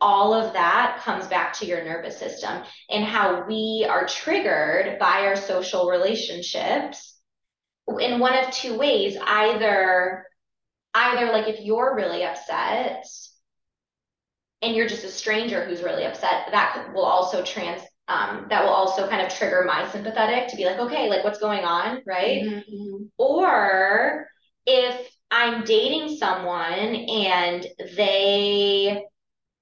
all 0.00 0.32
of 0.32 0.54
that 0.54 1.00
comes 1.04 1.26
back 1.26 1.52
to 1.52 1.66
your 1.66 1.84
nervous 1.84 2.18
system 2.18 2.62
and 2.90 3.04
how 3.04 3.44
we 3.46 3.86
are 3.88 4.06
triggered 4.06 4.98
by 4.98 5.26
our 5.26 5.36
social 5.36 5.88
relationships 5.88 7.20
in 8.00 8.18
one 8.18 8.34
of 8.34 8.50
two 8.50 8.78
ways. 8.78 9.18
Either, 9.22 10.24
either 10.94 11.30
like 11.30 11.48
if 11.48 11.60
you're 11.60 11.94
really 11.94 12.24
upset, 12.24 13.04
and 14.62 14.74
you're 14.74 14.88
just 14.88 15.04
a 15.04 15.10
stranger 15.10 15.64
who's 15.64 15.82
really 15.82 16.04
upset, 16.04 16.48
that 16.52 16.92
will 16.94 17.04
also 17.04 17.44
trans 17.44 17.82
um, 18.08 18.46
that 18.48 18.64
will 18.64 18.70
also 18.70 19.08
kind 19.08 19.24
of 19.24 19.32
trigger 19.32 19.64
my 19.66 19.88
sympathetic 19.90 20.48
to 20.48 20.56
be 20.56 20.64
like, 20.64 20.78
okay, 20.78 21.08
like 21.08 21.24
what's 21.24 21.38
going 21.38 21.64
on, 21.64 22.02
right? 22.06 22.42
Mm-hmm. 22.42 23.04
Or 23.16 24.26
if 24.66 25.08
I'm 25.30 25.64
dating 25.64 26.16
someone 26.16 26.68
and 26.68 27.66
they 27.96 29.04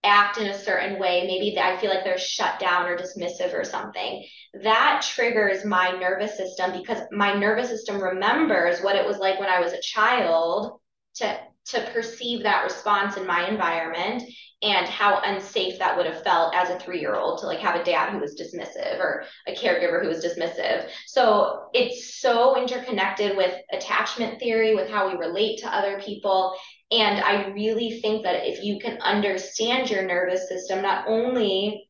act 0.02 0.38
in 0.38 0.47
a 0.49 0.59
certain 0.59 0.99
way, 0.99 1.26
maybe 1.26 1.59
I 1.59 1.76
feel 1.76 1.90
like 1.90 2.04
they're 2.04 2.18
shut 2.18 2.59
down 2.59 2.87
or 2.87 2.97
dismissive 2.97 3.52
or 3.54 3.64
something, 3.64 4.25
that 4.62 5.06
triggers 5.14 5.64
my 5.64 5.90
nervous 5.92 6.37
system 6.37 6.73
because 6.73 7.00
my 7.12 7.35
nervous 7.35 7.68
system 7.68 8.02
remembers 8.02 8.80
what 8.80 8.97
it 8.97 9.06
was 9.06 9.18
like 9.18 9.38
when 9.38 9.50
I 9.50 9.61
was 9.61 9.73
a 9.73 9.82
child 9.82 10.80
to 11.16 11.38
to 11.66 11.80
perceive 11.92 12.42
that 12.42 12.64
response 12.64 13.16
in 13.16 13.26
my 13.26 13.47
environment 13.47 14.23
and 14.62 14.86
how 14.86 15.20
unsafe 15.24 15.78
that 15.78 15.96
would 15.96 16.06
have 16.06 16.22
felt 16.22 16.54
as 16.54 16.68
a 16.68 16.78
three-year-old 16.78 17.38
to 17.38 17.46
like 17.46 17.60
have 17.60 17.76
a 17.80 17.84
dad 17.84 18.10
who 18.10 18.18
was 18.18 18.38
dismissive 18.38 18.98
or 18.98 19.24
a 19.46 19.54
caregiver 19.54 20.02
who 20.02 20.08
was 20.08 20.24
dismissive. 20.24 20.88
So 21.06 21.68
it's 21.72 22.20
so 22.20 22.56
interconnected 22.60 23.36
with 23.36 23.54
attachment 23.72 24.38
theory, 24.38 24.74
with 24.74 24.90
how 24.90 25.08
we 25.08 25.16
relate 25.18 25.60
to 25.60 25.74
other 25.74 26.00
people. 26.00 26.54
And 26.90 27.20
I 27.22 27.46
really 27.48 28.00
think 28.00 28.24
that 28.24 28.46
if 28.46 28.62
you 28.62 28.78
can 28.78 28.98
understand 29.00 29.90
your 29.90 30.04
nervous 30.04 30.48
system, 30.48 30.82
not 30.82 31.06
only 31.08 31.88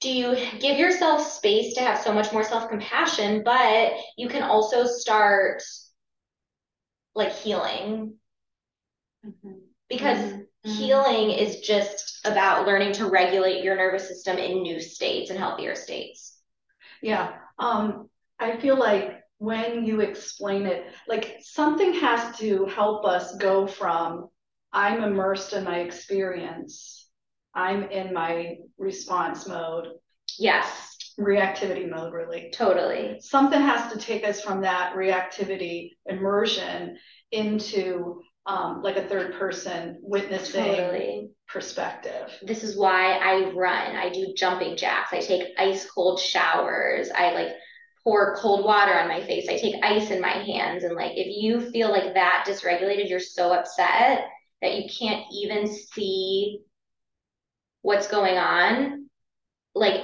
do 0.00 0.10
you 0.10 0.36
give 0.60 0.78
yourself 0.78 1.22
space 1.26 1.74
to 1.74 1.80
have 1.80 1.98
so 1.98 2.12
much 2.12 2.32
more 2.32 2.44
self-compassion, 2.44 3.42
but 3.44 3.92
you 4.16 4.28
can 4.28 4.42
also 4.42 4.86
start 4.86 5.62
like 7.14 7.32
healing 7.32 8.18
Mm-hmm. 9.26 9.58
because 9.88 10.18
Mhm. 10.32 10.46
Healing 10.66 11.30
is 11.30 11.60
just 11.60 12.20
about 12.24 12.66
learning 12.66 12.92
to 12.94 13.08
regulate 13.08 13.62
your 13.62 13.76
nervous 13.76 14.08
system 14.08 14.36
in 14.38 14.62
new 14.62 14.80
states 14.80 15.30
and 15.30 15.38
healthier 15.38 15.74
states. 15.74 16.38
Yeah. 17.02 17.34
Um, 17.58 18.08
I 18.38 18.56
feel 18.56 18.78
like 18.78 19.20
when 19.38 19.84
you 19.84 20.00
explain 20.00 20.66
it, 20.66 20.86
like 21.06 21.36
something 21.42 21.92
has 21.94 22.36
to 22.38 22.66
help 22.66 23.04
us 23.04 23.36
go 23.36 23.66
from 23.66 24.28
I'm 24.72 25.02
immersed 25.02 25.52
in 25.52 25.64
my 25.64 25.78
experience, 25.78 27.08
I'm 27.54 27.84
in 27.84 28.12
my 28.12 28.56
response 28.78 29.46
mode, 29.46 29.88
Yes, 30.38 30.96
reactivity 31.18 31.88
mode, 31.88 32.12
really. 32.12 32.50
totally. 32.52 33.18
Something 33.20 33.60
has 33.60 33.92
to 33.92 33.98
take 33.98 34.24
us 34.24 34.42
from 34.42 34.60
that 34.62 34.94
reactivity 34.94 35.92
immersion 36.04 36.98
into 37.30 38.20
um, 38.46 38.82
like 38.82 38.96
a 38.96 39.08
third 39.08 39.34
person 39.34 39.98
witnessing 40.02 40.64
Totally. 40.64 41.30
perspective. 41.48 42.32
This 42.42 42.62
is 42.62 42.76
why 42.76 43.12
I 43.12 43.50
run. 43.50 43.96
I 43.96 44.10
do 44.10 44.34
jumping 44.36 44.76
jacks. 44.76 45.12
I 45.12 45.20
take 45.20 45.52
ice 45.58 45.88
cold 45.90 46.20
showers. 46.20 47.10
I 47.10 47.32
like 47.32 47.48
pour 48.04 48.36
cold 48.36 48.64
water 48.64 48.94
on 48.94 49.08
my 49.08 49.20
face. 49.26 49.48
I 49.48 49.58
take 49.58 49.82
ice 49.82 50.10
in 50.12 50.20
my 50.20 50.30
hands. 50.30 50.84
And 50.84 50.94
like, 50.94 51.12
if 51.16 51.26
you 51.26 51.70
feel 51.72 51.90
like 51.90 52.14
that 52.14 52.44
dysregulated, 52.48 53.08
you're 53.08 53.18
so 53.18 53.52
upset 53.52 54.26
that 54.62 54.74
you 54.74 54.88
can't 54.88 55.24
even 55.32 55.66
see 55.66 56.60
what's 57.82 58.06
going 58.06 58.38
on. 58.38 59.08
Like, 59.74 60.02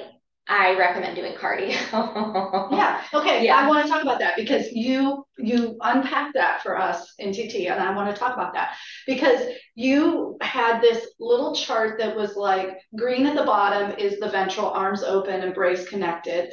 I 0.54 0.76
recommend 0.78 1.16
doing 1.16 1.32
cardio. 1.34 1.72
Yeah, 2.72 3.02
okay, 3.14 3.44
Yeah. 3.44 3.56
I 3.56 3.68
want 3.68 3.84
to 3.86 3.90
talk 3.90 4.02
about 4.02 4.18
that 4.18 4.36
because 4.36 4.70
you 4.72 5.24
you 5.38 5.76
unpacked 5.80 6.34
that 6.34 6.62
for 6.62 6.78
us 6.78 7.14
in 7.18 7.32
TT 7.32 7.68
and 7.68 7.80
I 7.80 7.94
want 7.94 8.14
to 8.14 8.18
talk 8.18 8.34
about 8.34 8.52
that 8.54 8.76
because 9.06 9.40
you 9.74 10.36
had 10.42 10.80
this 10.80 11.06
little 11.18 11.54
chart 11.54 11.98
that 11.98 12.14
was 12.14 12.36
like 12.36 12.78
green 12.96 13.26
at 13.26 13.34
the 13.36 13.44
bottom 13.44 13.98
is 13.98 14.20
the 14.20 14.28
ventral 14.28 14.68
arms 14.70 15.02
open 15.02 15.40
and 15.40 15.54
brace 15.54 15.88
connected. 15.88 16.50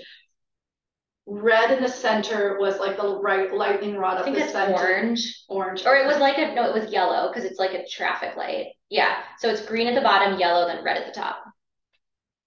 Red 1.31 1.71
in 1.71 1.83
the 1.83 1.89
center 1.89 2.57
was 2.59 2.79
like 2.79 2.97
the 2.97 3.19
right 3.21 3.53
lightning 3.53 3.95
rod 3.97 4.15
I 4.15 4.19
up 4.19 4.25
think 4.25 4.37
the 4.37 4.43
it's 4.43 4.53
center. 4.53 4.73
orange. 4.73 5.43
Orange. 5.47 5.85
Or 5.85 5.95
it 5.95 6.07
was 6.07 6.17
like 6.17 6.37
a, 6.39 6.55
no, 6.55 6.63
it 6.73 6.73
was 6.81 6.91
yellow 6.91 7.27
because 7.27 7.45
it's 7.45 7.59
like 7.59 7.73
a 7.73 7.85
traffic 7.87 8.35
light. 8.35 8.67
Yeah. 8.89 9.17
So 9.37 9.49
it's 9.49 9.61
green 9.65 9.87
at 9.87 9.93
the 9.95 10.01
bottom, 10.01 10.39
yellow, 10.39 10.65
then 10.67 10.83
red 10.83 10.97
at 10.97 11.05
the 11.05 11.11
top. 11.19 11.43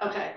Okay. 0.03 0.33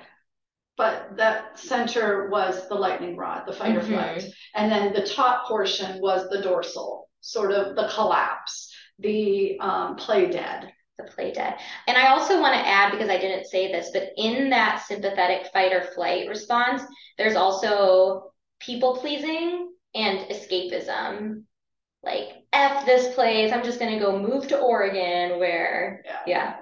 But 0.78 1.16
that 1.18 1.58
center 1.58 2.28
was 2.30 2.68
the 2.68 2.76
lightning 2.76 3.16
rod, 3.16 3.44
the 3.48 3.54
fight 3.54 3.76
or 3.76 3.82
Mhm. 3.82 3.88
flight. 3.88 4.26
And 4.56 4.72
then 4.72 4.94
the 4.94 5.08
top 5.08 5.48
portion 5.48 6.02
was 6.02 6.28
the 6.30 6.42
dorsal, 6.42 7.10
sort 7.22 7.52
of 7.52 7.76
the 7.76 7.88
collapse, 7.94 8.74
the 9.00 9.58
um, 9.60 9.96
play 9.96 10.28
dead. 10.28 10.72
the 10.98 11.04
play 11.04 11.30
dead. 11.34 11.56
And 11.88 11.98
I 11.98 12.08
also 12.08 12.40
want 12.40 12.54
to 12.56 12.66
add, 12.66 12.90
because 12.92 13.10
I 13.10 13.18
didn't 13.18 13.48
say 13.48 13.70
this, 13.70 13.90
but 13.92 14.12
in 14.16 14.50
that 14.52 14.82
sympathetic 14.82 15.48
fight 15.52 15.74
or 15.74 15.82
flight 15.82 16.30
response, 16.30 16.84
there's 17.18 17.36
also 17.36 18.32
people 18.62 18.96
pleasing 18.96 19.74
and 19.94 20.20
escapism. 20.30 21.44
Like, 22.02 22.30
F 22.54 22.86
this 22.86 23.14
place, 23.14 23.52
I'm 23.52 23.62
just 23.64 23.78
going 23.78 23.92
to 23.92 24.00
go 24.00 24.18
move 24.18 24.48
to 24.48 24.58
Oregon, 24.58 25.38
where, 25.38 26.02
Yeah. 26.06 26.20
yeah, 26.26 26.56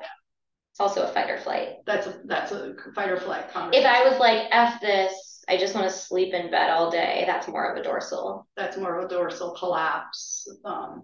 it's 0.74 0.80
also 0.80 1.04
a 1.04 1.08
fight 1.14 1.30
or 1.30 1.38
flight. 1.38 1.70
That's 1.86 2.08
a 2.08 2.20
that's 2.26 2.52
a 2.52 2.74
fight 2.96 3.10
or 3.10 3.18
flight 3.20 3.52
conversation. 3.54 3.86
If. 3.86 3.96
I 3.96 4.10
was 4.10 4.20
like, 4.20 4.48
F 4.52 4.82
this, 4.82 5.44
I 5.48 5.56
just 5.58 5.76
want 5.76 5.88
to 5.88 5.96
sleep 5.96 6.34
in 6.34 6.50
bed 6.50 6.72
all 6.72 6.90
day, 6.90 7.24
that's 7.28 7.48
more 7.48 7.72
of 7.72 7.78
a 7.78 7.84
dorsal. 7.84 8.48
That's 8.58 8.76
more 8.76 8.98
of 8.98 9.06
a 9.06 9.08
dorsal 9.08 9.52
collapse. 9.52 10.48
Um, 10.66 11.04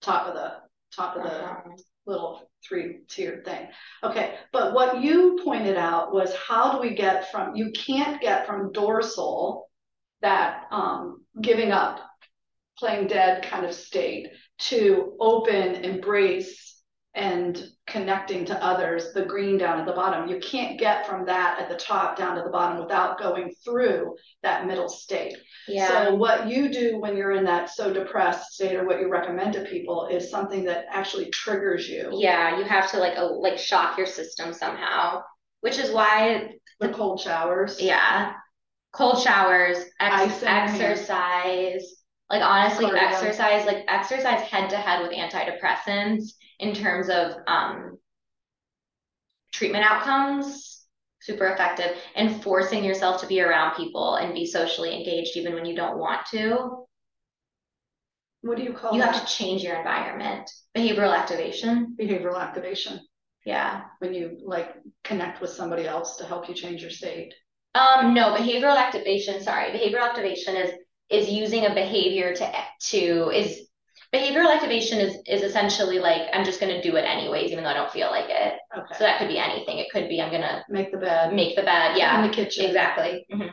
top 0.00 0.28
of 0.28 0.34
the 0.34 0.52
top 0.96 1.16
of 1.16 1.24
the 1.24 1.28
Uh-huh. 1.30 1.76
little 2.06 2.50
three 2.66 3.00
tiered 3.08 3.44
thing. 3.44 3.68
Okay, 4.02 4.36
but 4.52 4.72
what 4.72 5.02
you 5.02 5.38
pointed 5.44 5.76
out 5.76 6.14
was 6.14 6.34
how 6.34 6.72
do 6.72 6.78
we 6.80 6.94
get 6.94 7.30
from, 7.30 7.54
you 7.54 7.70
can't 7.72 8.20
get 8.20 8.46
from 8.46 8.72
dorsal, 8.72 9.68
that 10.22 10.64
um, 10.70 11.24
giving 11.40 11.70
up, 11.72 12.00
playing 12.78 13.08
dead 13.08 13.42
kind 13.44 13.66
of 13.66 13.74
state, 13.74 14.28
to 14.58 15.16
open, 15.20 15.76
embrace, 15.84 16.71
and 17.14 17.70
connecting 17.86 18.46
to 18.46 18.64
others, 18.64 19.12
the 19.12 19.24
green 19.24 19.58
down 19.58 19.78
at 19.78 19.86
the 19.86 19.92
bottom. 19.92 20.28
You 20.28 20.40
can't 20.40 20.78
get 20.78 21.06
from 21.06 21.26
that 21.26 21.58
at 21.60 21.68
the 21.68 21.76
top 21.76 22.16
down 22.16 22.36
to 22.36 22.42
the 22.42 22.48
bottom 22.48 22.78
without 22.78 23.18
going 23.18 23.54
through 23.62 24.16
that 24.42 24.66
middle 24.66 24.88
state. 24.88 25.36
Yeah. 25.68 25.88
So 25.88 26.14
what 26.14 26.48
you 26.48 26.72
do 26.72 26.98
when 26.98 27.16
you're 27.16 27.32
in 27.32 27.44
that 27.44 27.68
so 27.68 27.92
depressed 27.92 28.52
state 28.52 28.76
or 28.76 28.86
what 28.86 28.98
you 28.98 29.10
recommend 29.10 29.52
to 29.54 29.64
people 29.64 30.06
is 30.06 30.30
something 30.30 30.64
that 30.64 30.86
actually 30.90 31.28
triggers 31.30 31.86
you. 31.86 32.10
Yeah, 32.12 32.58
you 32.58 32.64
have 32.64 32.90
to 32.92 32.98
like 32.98 33.18
a, 33.18 33.24
like 33.24 33.58
shock 33.58 33.98
your 33.98 34.06
system 34.06 34.54
somehow, 34.54 35.22
which 35.60 35.78
is 35.78 35.90
why 35.90 36.52
the 36.80 36.88
cold 36.88 37.20
showers. 37.20 37.78
Yeah. 37.78 38.32
Cold 38.92 39.20
showers, 39.20 39.78
ex- 40.00 40.42
exercise. 40.42 41.82
Like 42.30 42.42
honestly, 42.42 42.86
exercise, 42.86 43.66
like 43.66 43.84
exercise 43.88 44.40
head 44.40 44.70
to 44.70 44.76
head 44.76 45.02
with 45.02 45.12
antidepressants 45.12 46.32
in 46.62 46.74
terms 46.74 47.08
of 47.10 47.32
um, 47.46 47.98
treatment 49.52 49.84
outcomes 49.84 50.86
super 51.20 51.46
effective 51.46 51.96
and 52.16 52.42
forcing 52.42 52.82
yourself 52.82 53.20
to 53.20 53.26
be 53.26 53.40
around 53.40 53.76
people 53.76 54.16
and 54.16 54.34
be 54.34 54.46
socially 54.46 54.96
engaged 54.96 55.36
even 55.36 55.54
when 55.54 55.64
you 55.64 55.76
don't 55.76 55.98
want 55.98 56.26
to. 56.26 56.84
What 58.40 58.56
do 58.56 58.64
you 58.64 58.72
call 58.72 58.92
you 58.92 59.00
that? 59.00 59.14
have 59.14 59.26
to 59.26 59.32
change 59.32 59.62
your 59.62 59.76
environment. 59.76 60.50
Behavioral 60.76 61.16
activation. 61.16 61.96
Behavioral 62.00 62.40
activation. 62.40 62.98
Yeah. 63.44 63.82
When 64.00 64.14
you 64.14 64.38
like 64.44 64.74
connect 65.04 65.40
with 65.40 65.50
somebody 65.50 65.86
else 65.86 66.16
to 66.16 66.24
help 66.24 66.48
you 66.48 66.54
change 66.54 66.80
your 66.80 66.90
state. 66.90 67.34
Um 67.74 68.14
no 68.14 68.34
behavioral 68.34 68.76
activation 68.76 69.42
sorry. 69.42 69.70
Behavioral 69.70 70.08
activation 70.08 70.56
is 70.56 70.72
is 71.08 71.28
using 71.28 71.66
a 71.66 71.74
behavior 71.74 72.34
to 72.34 72.52
to 72.90 73.30
is 73.30 73.68
behavioral 74.12 74.54
activation 74.54 75.00
is 75.00 75.16
is 75.26 75.42
essentially 75.42 75.98
like 75.98 76.22
I'm 76.32 76.44
just 76.44 76.60
going 76.60 76.74
to 76.74 76.82
do 76.82 76.96
it 76.96 77.02
anyways, 77.02 77.50
even 77.50 77.64
though 77.64 77.70
I 77.70 77.74
don't 77.74 77.90
feel 77.90 78.10
like 78.10 78.28
it. 78.28 78.54
Okay. 78.76 78.94
So 78.98 79.04
that 79.04 79.18
could 79.18 79.28
be 79.28 79.38
anything. 79.38 79.78
It 79.78 79.88
could 79.90 80.08
be 80.08 80.20
I'm 80.20 80.30
going 80.30 80.42
to 80.42 80.62
make 80.68 80.92
the 80.92 80.98
bed, 80.98 81.34
make 81.34 81.56
the 81.56 81.62
bed, 81.62 81.96
yeah, 81.96 82.22
in 82.22 82.28
the 82.28 82.34
kitchen, 82.34 82.66
exactly. 82.66 83.26
Mm-hmm. 83.32 83.48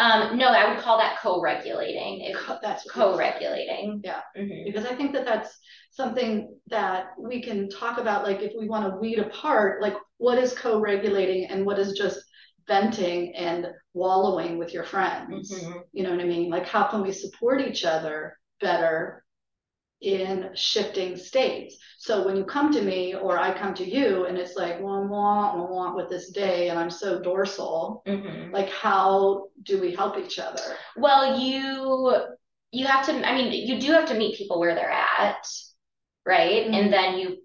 Um, 0.00 0.38
no, 0.38 0.46
I 0.46 0.72
would 0.72 0.82
call 0.82 0.98
that 0.98 1.18
co-regulating. 1.18 2.20
If, 2.20 2.60
that's 2.62 2.88
co-regulating. 2.88 4.00
Yeah, 4.04 4.20
mm-hmm. 4.36 4.64
because 4.64 4.86
I 4.86 4.94
think 4.94 5.12
that 5.14 5.24
that's 5.24 5.58
something 5.90 6.56
that 6.68 7.06
we 7.18 7.42
can 7.42 7.68
talk 7.68 7.98
about. 7.98 8.22
Like, 8.22 8.40
if 8.40 8.52
we 8.56 8.68
want 8.68 8.88
to 8.88 8.96
weed 9.00 9.18
apart, 9.18 9.82
like 9.82 9.96
what 10.18 10.38
is 10.38 10.56
co-regulating 10.56 11.46
and 11.46 11.66
what 11.66 11.80
is 11.80 11.94
just 11.94 12.20
venting 12.68 13.34
and 13.34 13.66
wallowing 13.94 14.56
with 14.56 14.72
your 14.72 14.84
friends. 14.84 15.52
Mm-hmm. 15.52 15.78
You 15.92 16.04
know 16.04 16.10
what 16.12 16.20
I 16.20 16.26
mean? 16.26 16.48
Like, 16.48 16.68
how 16.68 16.84
can 16.84 17.02
we 17.02 17.10
support 17.10 17.60
each 17.60 17.84
other 17.84 18.38
better 18.60 19.24
in 20.00 20.50
shifting 20.54 21.16
states. 21.16 21.76
So 21.98 22.24
when 22.24 22.36
you 22.36 22.44
come 22.44 22.72
to 22.72 22.82
me 22.82 23.14
or 23.14 23.38
I 23.38 23.56
come 23.56 23.74
to 23.74 23.84
you 23.84 24.26
and 24.26 24.38
it's 24.38 24.54
like, 24.54 24.80
well, 24.80 25.06
want, 25.06 25.56
I 25.56 25.70
want 25.70 25.96
with 25.96 26.08
this 26.08 26.30
day 26.30 26.68
and 26.68 26.78
I'm 26.78 26.90
so 26.90 27.20
dorsal, 27.20 28.02
mm-hmm. 28.06 28.52
like 28.52 28.70
how 28.70 29.48
do 29.64 29.80
we 29.80 29.94
help 29.94 30.16
each 30.16 30.38
other? 30.38 30.62
Well, 30.96 31.40
you 31.40 32.14
you 32.70 32.86
have 32.86 33.04
to 33.06 33.28
I 33.28 33.34
mean, 33.34 33.66
you 33.66 33.80
do 33.80 33.92
have 33.92 34.08
to 34.08 34.14
meet 34.14 34.38
people 34.38 34.60
where 34.60 34.74
they're 34.74 34.90
at, 34.90 35.46
right? 36.24 36.64
Mm-hmm. 36.64 36.74
And 36.74 36.92
then 36.92 37.18
you 37.18 37.38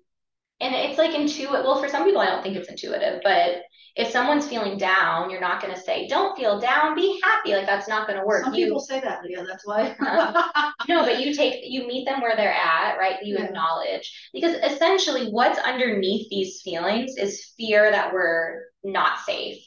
and 0.64 0.74
it's 0.74 0.98
like 0.98 1.14
intuitive. 1.14 1.66
Well, 1.66 1.82
for 1.82 1.90
some 1.90 2.06
people 2.06 2.22
I 2.22 2.28
don't 2.28 2.42
think 2.42 2.56
it's 2.56 2.70
intuitive, 2.70 3.20
but 3.24 3.64
if 3.96 4.10
someone's 4.10 4.48
feeling 4.48 4.78
down, 4.78 5.30
you're 5.30 5.42
not 5.42 5.62
going 5.62 5.74
to 5.74 5.80
say, 5.80 6.08
don't 6.08 6.36
feel 6.36 6.60
down, 6.60 6.96
be 6.96 7.20
happy. 7.22 7.54
Like 7.54 7.68
that's 7.68 7.88
not 7.88 8.08
going 8.08 8.20
to 8.20 8.26
work. 8.26 8.46
Some 8.46 8.56
you, 8.56 8.66
people 8.66 8.80
say 8.80 9.00
that, 9.02 9.24
Leah. 9.24 9.46
That's 9.46 9.68
why. 9.68 9.96
Uh-huh. 10.14 10.72
no, 10.88 11.04
but 11.04 11.20
you 11.20 11.34
take, 11.34 11.64
you 11.64 11.88
meet 11.88 12.06
them 12.06 12.22
where 12.22 12.36
they're 12.36 12.54
at, 12.54 12.98
right? 12.98 13.18
You 13.24 13.36
yeah. 13.38 13.46
acknowledge 13.46 14.30
because 14.34 14.56
essentially 14.56 15.30
what's 15.30 15.60
underneath 15.60 16.30
these 16.30 16.62
feelings 16.62 17.16
is 17.18 17.54
fear 17.58 17.92
that 17.92 18.14
we're 18.14 18.64
not 18.84 19.20
safe. 19.20 19.64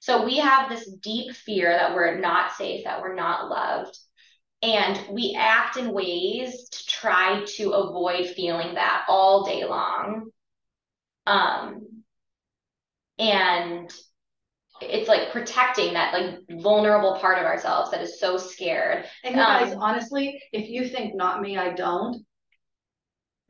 So 0.00 0.24
we 0.24 0.38
have 0.38 0.70
this 0.70 0.90
deep 1.02 1.34
fear 1.34 1.70
that 1.70 1.94
we're 1.94 2.18
not 2.18 2.52
safe, 2.52 2.84
that 2.84 3.02
we're 3.02 3.14
not 3.14 3.48
loved. 3.50 3.98
And 4.62 4.98
we 5.10 5.36
act 5.38 5.76
in 5.76 5.92
ways 5.92 6.68
to 6.68 6.86
try 7.00 7.44
to 7.56 7.70
avoid 7.70 8.28
feeling 8.28 8.74
that 8.74 9.04
all 9.08 9.44
day 9.44 9.64
long. 9.64 10.30
Um, 11.26 12.02
and 13.18 13.92
it's 14.80 15.08
like 15.08 15.30
protecting 15.30 15.94
that 15.94 16.14
like 16.14 16.60
vulnerable 16.62 17.18
part 17.20 17.38
of 17.38 17.44
ourselves 17.44 17.90
that 17.90 18.00
is 18.00 18.18
so 18.18 18.38
scared. 18.38 19.04
And 19.24 19.34
guys, 19.34 19.72
um, 19.72 19.82
honestly, 19.82 20.42
if 20.52 20.68
you 20.68 20.88
think 20.88 21.14
not 21.14 21.42
me, 21.42 21.58
I 21.58 21.72
don't, 21.74 22.24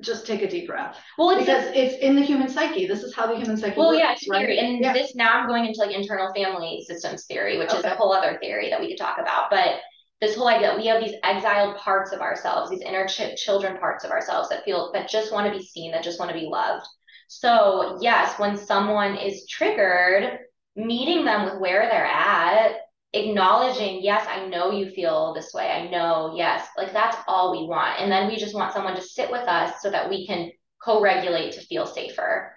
just 0.03 0.27
take 0.27 0.43
a 0.43 0.49
deep 0.49 0.67
breath. 0.67 0.99
Well, 1.19 1.31
it's 1.31 1.41
because 1.41 1.67
a, 1.67 1.79
it's 1.79 2.03
in 2.03 2.17
the 2.17 2.23
human 2.23 2.49
psyche. 2.49 2.87
This 2.87 3.03
is 3.03 3.15
how 3.15 3.27
the 3.27 3.37
human 3.37 3.57
psyche. 3.57 3.79
Well, 3.79 3.91
works, 3.91 4.01
yeah, 4.01 4.39
theory. 4.39 4.57
Right? 4.57 4.59
And 4.59 4.81
yeah. 4.81 4.93
this 4.93 5.15
now 5.15 5.39
I'm 5.39 5.47
going 5.47 5.67
into 5.67 5.79
like 5.79 5.95
internal 5.95 6.33
family 6.35 6.83
systems 6.87 7.27
theory, 7.27 7.59
which 7.59 7.69
okay. 7.69 7.79
is 7.79 7.85
a 7.85 7.91
whole 7.91 8.13
other 8.13 8.39
theory 8.41 8.71
that 8.71 8.81
we 8.81 8.89
could 8.89 8.99
talk 8.99 9.19
about. 9.19 9.51
But 9.51 9.81
this 10.21 10.37
whole 10.37 10.49
idea 10.49 10.77
we 10.77 10.87
have 10.87 11.03
these 11.03 11.17
exiled 11.25 11.77
parts 11.77 12.13
of 12.13 12.21
ourselves, 12.21 12.71
these 12.71 12.83
inner 12.83 13.07
ch- 13.07 13.37
children 13.37 13.79
parts 13.79 14.05
of 14.05 14.11
ourselves 14.11 14.49
that 14.51 14.65
feel 14.65 14.91
that 14.93 15.09
just 15.09 15.33
want 15.33 15.51
to 15.51 15.59
be 15.59 15.65
seen, 15.65 15.93
that 15.93 16.05
just 16.05 16.19
want 16.19 16.31
to 16.31 16.39
be 16.39 16.47
loved. 16.47 16.87
So, 17.29 17.99
yes, 18.01 18.39
when 18.39 18.57
someone 18.57 19.17
is 19.17 19.47
triggered, 19.49 20.41
meeting 20.77 21.25
them 21.25 21.45
with 21.45 21.61
where 21.61 21.89
they're 21.91 22.05
at, 22.05 22.77
acknowledging, 23.13 24.03
yes, 24.03 24.27
I 24.29 24.47
know 24.47 24.71
you 24.71 24.91
feel 24.91 25.33
this 25.35 25.53
way. 25.55 25.69
I 25.71 25.89
know, 25.89 26.35
yes, 26.37 26.69
like 26.77 26.93
that's 26.93 27.17
all 27.27 27.53
we 27.53 27.67
want. 27.67 28.01
And 28.01 28.11
then 28.11 28.29
we 28.29 28.37
just 28.37 28.55
want 28.55 28.73
someone 28.73 28.97
to 28.97 29.03
sit 29.03 29.31
with 29.31 29.43
us 29.43 29.81
so 29.81 29.91
that 29.91 30.09
we 30.09 30.27
can 30.27 30.51
co 30.83 31.01
regulate 31.01 31.53
to 31.53 31.61
feel 31.61 31.87
safer. 31.87 32.53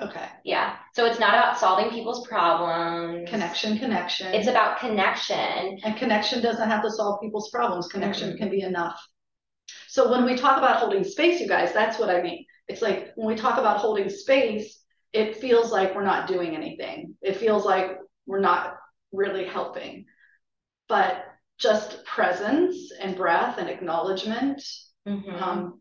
Okay. 0.00 0.26
Yeah. 0.44 0.76
So 0.94 1.04
it's 1.06 1.20
not 1.20 1.34
about 1.34 1.58
solving 1.58 1.90
people's 1.90 2.26
problems. 2.26 3.28
Connection, 3.28 3.78
connection. 3.78 4.34
It's 4.34 4.48
about 4.48 4.78
connection. 4.80 5.78
And 5.84 5.96
connection 5.96 6.42
doesn't 6.42 6.68
have 6.68 6.82
to 6.82 6.90
solve 6.90 7.20
people's 7.20 7.50
problems. 7.50 7.88
Connection 7.88 8.30
mm-hmm. 8.30 8.38
can 8.38 8.50
be 8.50 8.62
enough. 8.62 8.98
So 9.88 10.10
when 10.10 10.24
we 10.24 10.36
talk 10.36 10.56
about 10.56 10.76
holding 10.76 11.04
space, 11.04 11.40
you 11.40 11.46
guys, 11.46 11.72
that's 11.72 11.98
what 11.98 12.08
I 12.08 12.22
mean 12.22 12.46
it's 12.72 12.82
like 12.82 13.12
when 13.16 13.28
we 13.28 13.34
talk 13.34 13.58
about 13.58 13.78
holding 13.78 14.08
space, 14.08 14.80
it 15.12 15.36
feels 15.36 15.70
like 15.70 15.94
we're 15.94 16.04
not 16.04 16.26
doing 16.26 16.56
anything. 16.56 17.14
It 17.20 17.36
feels 17.36 17.64
like 17.64 17.98
we're 18.26 18.40
not 18.40 18.76
really 19.12 19.44
helping. 19.44 20.06
But 20.88 21.24
just 21.58 22.04
presence 22.06 22.92
and 22.98 23.16
breath 23.16 23.58
and 23.58 23.68
acknowledgement 23.68 24.62
mm-hmm. 25.06 25.34
um, 25.34 25.80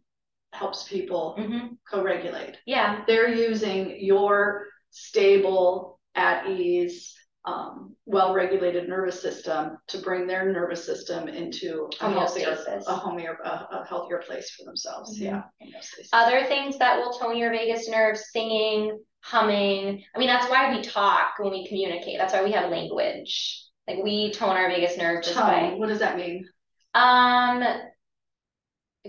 helps 0.54 0.88
people 0.88 1.36
mm-hmm. 1.40 1.68
co 1.90 2.04
regulate. 2.04 2.58
Yeah. 2.66 3.04
They're 3.08 3.34
using 3.34 3.98
your 4.00 4.66
stable, 4.90 6.00
at 6.16 6.48
ease, 6.50 7.16
um, 7.46 7.96
well-regulated 8.06 8.88
nervous 8.88 9.22
system 9.22 9.78
to 9.88 9.98
bring 10.00 10.28
their 10.28 10.52
nervous 10.52 10.86
system 10.86 11.28
into 11.28 11.90
a 12.00 12.12
healthier, 12.12 12.58
a 12.88 12.94
homier, 12.94 13.38
a, 13.44 13.50
a, 13.50 13.86
healthier 13.88 14.22
place 14.26 14.52
for 14.52 14.66
themselves. 14.66 15.18
Mm-hmm. 15.18 15.26
Yeah. 15.26 15.72
Other 16.14 16.46
things 16.46 16.78
that 16.78 16.98
will 16.98 17.14
tone 17.14 17.38
your 17.38 17.52
vagus 17.52 17.90
nerve: 17.90 18.18
singing, 18.18 19.00
humming. 19.22 20.04
I 20.16 20.20
mean, 20.20 20.28
that's 20.28 20.50
why 20.50 20.76
we 20.76 20.84
talk 20.84 21.40
when 21.40 21.52
we 21.52 21.68
communicate. 21.68 22.20
That's 22.20 22.34
why 22.34 22.44
we 22.44 22.52
have 22.52 22.70
language. 22.70 23.64
Like 23.88 24.04
we 24.04 24.32
tone 24.32 24.56
our 24.56 24.70
vagus 24.70 24.98
nerve 24.98 25.24
just 25.24 25.36
by. 25.36 25.74
What 25.76 25.88
does 25.88 26.00
that 26.00 26.18
mean? 26.18 26.48
Um, 26.94 27.64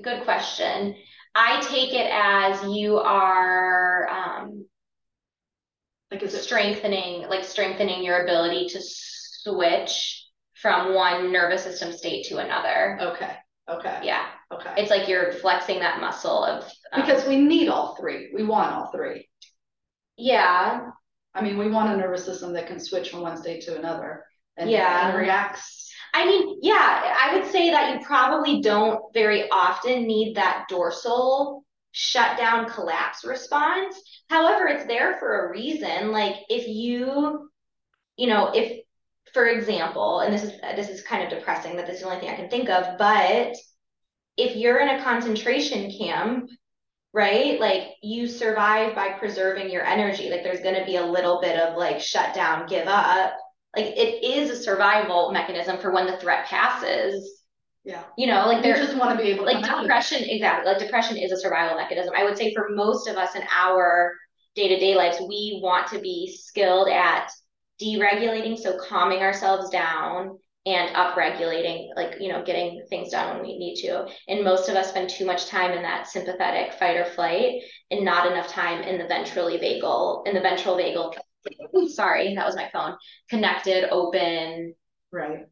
good 0.03 0.25
question. 0.25 0.95
I 1.35 1.61
take 1.63 1.95
it 1.95 2.11
as 2.13 2.63
you 2.69 2.99
are 2.99 4.09
um, 4.09 4.67
like 6.11 6.23
is 6.23 6.35
it 6.35 6.43
strengthening, 6.43 7.29
like 7.29 7.45
strengthening 7.45 8.05
your 8.05 8.23
ability 8.23 8.69
to 8.69 8.81
switch 8.83 10.27
from 10.55 10.95
one 10.95 11.33
nervous 11.33 11.65
system 11.65 11.93
state 11.93 12.27
to 12.27 12.39
another. 12.39 12.99
Okay. 13.01 13.35
Okay. 13.69 14.01
Yeah. 14.03 14.27
Okay. 14.53 14.75
It's 14.77 14.91
like 14.91 15.09
you're 15.09 15.33
flexing 15.33 15.81
that 15.81 16.01
muscle 16.01 16.45
of 16.45 16.65
um, 16.93 17.01
because 17.01 17.27
we 17.27 17.37
need 17.37 17.69
all 17.69 17.97
three. 17.97 18.31
We 18.35 18.45
want 18.45 18.73
all 18.73 18.91
three. 18.93 19.29
Yeah. 20.17 20.91
I 21.35 21.43
mean, 21.43 21.57
we 21.57 21.71
want 21.71 21.93
a 21.93 21.97
nervous 21.97 22.25
system 22.25 22.53
that 22.53 22.67
can 22.67 22.79
switch 22.79 23.11
from 23.11 23.23
one 23.23 23.37
state 23.37 23.63
to 23.63 23.79
another 23.79 24.25
and, 24.57 24.71
yeah. 24.71 25.09
and 25.09 25.19
reacts. 25.19 25.92
I 26.15 26.27
mean, 26.27 26.59
yeah, 26.63 27.17
I 27.21 27.35
would 27.35 27.51
say 27.51 27.71
that 27.71 27.95
you 27.95 28.05
probably 28.05 28.61
don't 28.61 29.13
very 29.15 29.49
often 29.51 30.07
need 30.07 30.37
that 30.37 30.67
dorsal 30.69 31.65
shutdown 31.93 32.69
collapse 32.69 33.25
response. 33.25 34.01
However, 34.29 34.67
it's 34.67 34.87
there 34.87 35.19
for 35.19 35.47
a 35.47 35.51
reason. 35.51 36.13
Like 36.13 36.37
if 36.49 36.69
you, 36.69 37.51
you 38.17 38.27
know, 38.27 38.53
if 38.55 38.81
for 39.33 39.47
example, 39.47 40.21
and 40.21 40.33
this 40.33 40.43
is 40.43 40.61
this 40.77 40.91
is 40.91 41.03
kind 41.03 41.23
of 41.23 41.31
depressing 41.31 41.77
that 41.77 41.87
this 41.87 41.97
is 41.97 42.03
the 42.03 42.09
only 42.09 42.21
thing 42.21 42.31
I 42.31 42.37
can 42.37 42.51
think 42.51 42.69
of, 42.69 42.99
but 42.99 43.57
if 44.37 44.57
you're 44.57 44.81
in 44.81 45.01
a 45.01 45.03
concentration 45.03 45.91
camp 45.99 46.51
right? 47.13 47.61
Like 47.61 47.89
you 48.03 48.27
survive 48.27 48.95
by 48.95 49.11
preserving 49.11 49.71
your 49.71 49.85
energy. 49.85 50.31
Like 50.31 50.43
there's 50.43 50.61
going 50.61 50.77
to 50.77 50.85
be 50.85 50.97
a 50.97 51.05
little 51.05 51.41
bit 51.41 51.59
of 51.59 51.77
like 51.77 52.01
shut 52.01 52.35
down, 52.35 52.67
give 52.67 52.89
up. 52.89 53.37
Like 53.77 53.87
it 53.87 54.25
is 54.25 54.51
a 54.51 54.63
survival 54.63 55.33
mechanism 55.33 55.79
for 55.79 55.93
when 55.93 56.07
the 56.07 56.17
threat 56.19 56.47
passes. 56.47 57.43
Yeah. 57.85 58.05
You 58.17 58.29
know, 58.29 58.47
like 58.47 58.63
they 58.63 58.73
just 58.75 58.97
want 58.97 59.19
to 59.19 59.25
be 59.25 59.31
able 59.31 59.47
to. 59.47 59.53
like 59.53 59.65
depression, 59.65 60.23
exactly. 60.23 60.71
Like 60.71 60.81
depression 60.81 61.17
is 61.17 61.33
a 61.33 61.37
survival 61.37 61.77
mechanism. 61.77 62.15
I 62.17 62.25
would 62.25 62.37
say 62.37 62.55
for 62.55 62.69
most 62.71 63.09
of 63.09 63.17
us 63.17 63.35
in 63.35 63.43
our 63.57 64.13
day-to-day 64.55 64.95
lives, 64.95 65.19
we 65.21 65.59
want 65.63 65.89
to 65.89 65.99
be 65.99 66.37
skilled 66.41 66.89
at 66.89 67.31
deregulating, 67.83 68.59
so 68.59 68.79
calming 68.79 69.21
ourselves 69.21 69.71
down 69.71 70.39
and 70.65 70.95
upregulating, 70.95 71.89
like, 71.97 72.17
you 72.21 72.29
know, 72.29 72.45
getting 72.45 72.85
things 72.89 73.11
done 73.11 73.35
when 73.35 73.43
we 73.43 73.59
need 73.59 73.83
to. 73.83 74.07
And 74.29 74.45
most 74.45 74.69
of 74.69 74.77
us 74.77 74.91
spend 74.91 75.11
too 75.11 75.27
much 75.27 75.47
time 75.47 75.73
in 75.73 75.83
that 75.83 76.07
sympathetic 76.07 76.75
fight 76.75 76.97
or 76.97 77.05
flight 77.05 77.63
and 77.91 78.05
not 78.05 78.31
enough 78.31 78.47
time 78.47 78.83
in 78.83 78.99
the 78.99 79.05
ventrally 79.05 79.61
vagal, 79.61 80.27
in 80.29 80.35
the 80.35 80.41
ventral 80.41 80.77
vagal. 80.77 81.17
Sorry, 81.89 82.35
that 82.35 82.47
was 82.47 82.57
my 82.57 82.69
phone. 82.73 82.97
Connected, 83.29 83.89
open. 83.91 84.75
Right. 85.11 85.47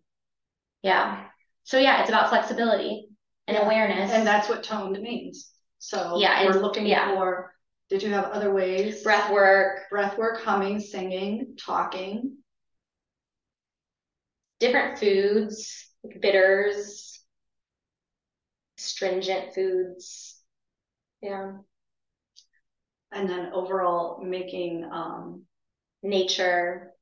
Yeah. 0.82 1.26
So 1.64 1.78
yeah, 1.78 2.00
it's 2.00 2.08
about 2.08 2.28
flexibility 2.30 3.08
and 3.46 3.56
Yeah. 3.56 3.64
awareness. 3.64 4.10
And 4.12 4.26
that's 4.26 4.48
what 4.48 4.62
toned 4.64 5.00
means. 5.00 5.50
So 5.78 6.18
Yeah, 6.18 6.44
we're 6.44 6.60
looking 6.60 6.86
yeah. 6.86 7.14
for, 7.14 7.54
did 7.88 8.02
you 8.02 8.10
have 8.10 8.26
other 8.26 8.52
ways? 8.52 9.02
breath 9.02 9.30
work, 9.32 9.88
Breath 9.90 10.16
work, 10.18 10.40
humming, 10.42 10.80
singing, 10.80 11.56
talking. 11.58 12.36
different 14.58 14.98
foods, 14.98 15.88
like 16.04 16.20
bitters, 16.20 17.20
stringent 18.76 19.54
foods. 19.54 20.40
Yeah. 21.22 21.52
And 23.12 23.28
then 23.28 23.52
overall 23.52 24.22
making, 24.22 24.88
um, 24.92 25.42
Nature. 26.02 26.92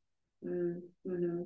mm, 0.44 0.80
mhm. 1.06 1.44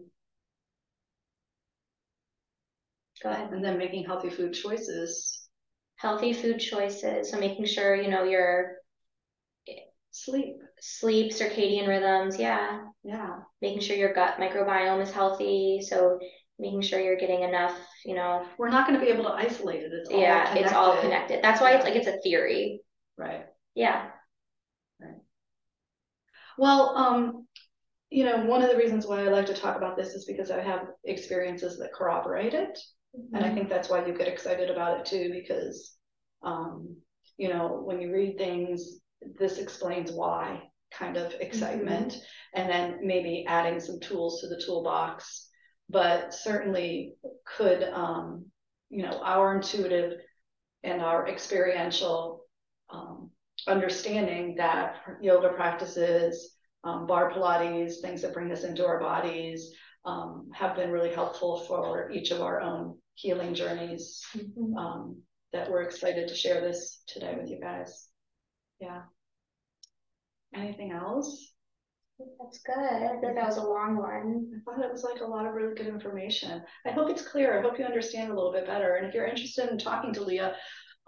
Go 3.22 3.30
ahead. 3.30 3.52
and 3.52 3.64
then 3.64 3.78
making 3.78 4.04
healthy 4.04 4.30
food 4.30 4.52
choices. 4.52 5.48
Healthy 5.96 6.32
food 6.32 6.58
choices. 6.58 7.30
So 7.30 7.38
making 7.38 7.66
sure, 7.66 7.94
you 7.94 8.08
know, 8.08 8.24
your 8.24 8.76
Sleep, 10.14 10.56
sleep, 10.78 11.32
circadian 11.32 11.88
rhythms. 11.88 12.38
Yeah. 12.38 12.84
yeah. 13.02 13.38
Making 13.62 13.80
sure 13.80 13.96
your 13.96 14.12
gut 14.12 14.36
microbiome 14.38 15.00
is 15.00 15.10
healthy. 15.10 15.80
So 15.80 16.18
making 16.58 16.82
sure 16.82 17.00
you're 17.00 17.16
getting 17.16 17.42
enough, 17.42 17.74
you 18.04 18.14
know, 18.14 18.46
We're 18.58 18.68
not 18.68 18.86
gonna 18.86 19.00
be 19.00 19.08
able 19.08 19.24
to 19.24 19.32
isolate 19.32 19.82
it. 19.82 19.92
It's 19.92 20.10
all 20.10 20.20
yeah, 20.20 20.54
it's 20.54 20.72
all 20.72 21.00
connected. 21.00 21.42
That's 21.42 21.62
why 21.62 21.72
it's 21.72 21.84
like 21.84 21.96
it's 21.96 22.08
a 22.08 22.20
theory. 22.20 22.82
Right. 23.16 23.46
Yeah. 23.74 24.10
Well, 26.58 26.96
um, 26.96 27.46
you 28.10 28.24
know, 28.24 28.44
one 28.44 28.62
of 28.62 28.70
the 28.70 28.76
reasons 28.76 29.06
why 29.06 29.24
I 29.24 29.28
like 29.28 29.46
to 29.46 29.54
talk 29.54 29.76
about 29.76 29.96
this 29.96 30.14
is 30.14 30.26
because 30.26 30.50
I 30.50 30.60
have 30.60 30.88
experiences 31.04 31.78
that 31.78 31.94
corroborate 31.94 32.54
it. 32.54 32.78
And 33.34 33.44
I 33.44 33.54
think 33.54 33.68
that's 33.68 33.90
why 33.90 34.06
you 34.06 34.16
get 34.16 34.28
excited 34.28 34.70
about 34.70 35.00
it 35.00 35.06
too, 35.06 35.30
because, 35.32 35.96
um, 36.42 36.96
you 37.36 37.48
know, 37.48 37.82
when 37.84 38.00
you 38.00 38.10
read 38.12 38.38
things, 38.38 39.00
this 39.38 39.58
explains 39.58 40.10
why 40.10 40.62
kind 40.92 41.16
of 41.16 41.32
excitement, 41.40 42.16
and 42.54 42.68
then 42.68 43.00
maybe 43.02 43.44
adding 43.46 43.80
some 43.80 44.00
tools 44.00 44.40
to 44.40 44.48
the 44.48 44.62
toolbox. 44.64 45.48
But 45.88 46.32
certainly 46.32 47.14
could, 47.44 47.82
um, 47.82 48.46
you 48.88 49.02
know, 49.02 49.20
our 49.22 49.56
intuitive 49.56 50.18
and 50.82 51.02
our 51.02 51.28
experiential, 51.28 52.46
um, 52.90 53.30
understanding 53.66 54.54
that 54.56 54.96
yoga 55.20 55.50
practices, 55.50 56.56
um, 56.84 57.06
barre 57.06 57.32
Pilates, 57.32 58.00
things 58.00 58.22
that 58.22 58.34
bring 58.34 58.50
us 58.50 58.64
into 58.64 58.86
our 58.86 58.98
bodies, 58.98 59.72
um, 60.04 60.48
have 60.54 60.74
been 60.74 60.90
really 60.90 61.12
helpful 61.12 61.60
for 61.60 62.10
each 62.10 62.30
of 62.30 62.40
our 62.40 62.60
own 62.60 62.98
healing 63.14 63.54
journeys. 63.54 64.24
Mhm. 64.34 64.76
Um, 64.76 65.22
that 65.52 65.70
we're 65.70 65.82
excited 65.82 66.28
to 66.28 66.34
share 66.34 66.60
this 66.60 67.02
today 67.06 67.36
with 67.38 67.48
you 67.48 67.60
guys. 67.60 68.08
Yeah. 68.80 69.02
Anything 70.54 70.92
else? 70.92 71.52
That's 72.40 72.60
good. 72.60 72.76
I 72.76 73.18
that 73.20 73.46
was 73.46 73.56
a 73.56 73.62
long 73.62 73.96
one. 73.96 74.50
I 74.54 74.76
thought 74.76 74.84
it 74.84 74.92
was 74.92 75.02
like 75.02 75.20
a 75.20 75.26
lot 75.26 75.46
of 75.46 75.54
really 75.54 75.74
good 75.74 75.88
information. 75.88 76.62
I 76.86 76.90
hope 76.90 77.10
it's 77.10 77.26
clear. 77.26 77.58
I 77.58 77.62
hope 77.62 77.78
you 77.78 77.84
understand 77.84 78.30
a 78.30 78.34
little 78.34 78.52
bit 78.52 78.66
better. 78.66 78.94
And 78.94 79.06
if 79.06 79.14
you're 79.14 79.26
interested 79.26 79.70
in 79.70 79.78
talking 79.78 80.12
to 80.14 80.22
Leah, 80.22 80.54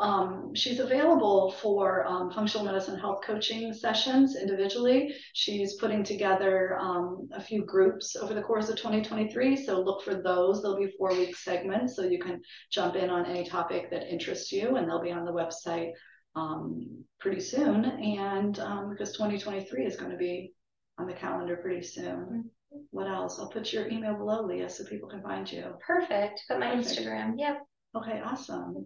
um, 0.01 0.53
she's 0.55 0.81
available 0.81 1.53
for 1.63 2.05
um, 2.07 2.31
functional 2.33 2.67
medicine 2.67 2.99
health 2.99 3.21
coaching 3.25 3.73
sessions 3.73 4.37
individually. 4.37 5.15
She's 5.35 5.77
putting 5.77 6.03
together 6.03 6.77
um, 6.81 7.29
a 7.33 7.41
few 7.41 7.65
groups 7.65 8.17
over 8.17 8.35
the 8.35 8.43
course 8.43 8.69
of 8.69 8.77
2023. 8.77 9.65
So 9.65 9.81
look 9.81 10.03
for 10.03 10.15
those. 10.15 10.63
There'll 10.63 10.79
be 10.79 10.93
four 10.99 11.11
week 11.11 11.37
segments 11.37 11.95
so 11.95 12.03
you 12.03 12.19
can 12.19 12.41
jump 12.73 12.97
in 12.97 13.09
on 13.09 13.27
any 13.27 13.47
topic 13.47 13.91
that 13.91 14.13
interests 14.13 14.51
you, 14.51 14.77
and 14.77 14.89
they'll 14.89 15.03
be 15.03 15.13
on 15.13 15.25
the 15.25 15.33
website 15.33 15.93
um, 16.35 17.05
pretty 17.21 17.41
soon. 17.41 17.85
And 17.85 18.59
um, 18.59 18.91
because 18.91 19.13
2023 19.13 19.87
is 19.87 19.97
going 19.97 20.11
to 20.11 20.17
be 20.17 20.53
on 20.99 21.07
the 21.07 21.13
calendar 21.13 21.57
pretty 21.57 21.83
soon. 21.83 22.51
What 22.91 23.07
else? 23.07 23.39
I'll 23.39 23.51
put 23.51 23.73
your 23.73 23.87
email 23.87 24.17
below, 24.17 24.43
Leah, 24.43 24.69
so 24.69 24.85
people 24.85 25.09
can 25.09 25.23
find 25.23 25.51
you. 25.51 25.77
Perfect. 25.87 26.43
Put 26.49 26.59
my 26.59 26.75
Perfect. 26.75 26.99
Instagram. 26.99 27.35
Yep. 27.37 27.59
Okay, 27.97 28.21
awesome. 28.25 28.85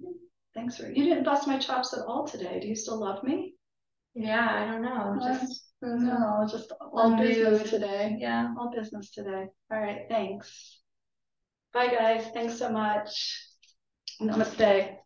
Thanks 0.54 0.76
for 0.76 0.88
you 0.88 1.04
didn't 1.04 1.24
bust 1.24 1.46
my 1.46 1.58
chops 1.58 1.92
at 1.94 2.04
all 2.06 2.26
today. 2.26 2.58
Do 2.60 2.68
you 2.68 2.76
still 2.76 3.00
love 3.00 3.22
me? 3.22 3.54
Yeah, 4.14 4.48
I 4.50 4.64
don't 4.70 4.82
know. 4.82 5.18
Just 5.24 5.64
no, 5.80 6.46
just 6.50 6.72
all 6.92 7.10
Mood. 7.10 7.20
business 7.20 7.70
today. 7.70 8.16
yeah. 8.18 8.52
All 8.58 8.72
business 8.74 9.10
today. 9.10 9.46
All 9.70 9.80
right, 9.80 10.06
thanks. 10.08 10.80
Bye 11.72 11.88
guys. 11.88 12.26
Thanks 12.34 12.58
so 12.58 12.70
much. 12.70 13.46
Namaste. 14.20 14.96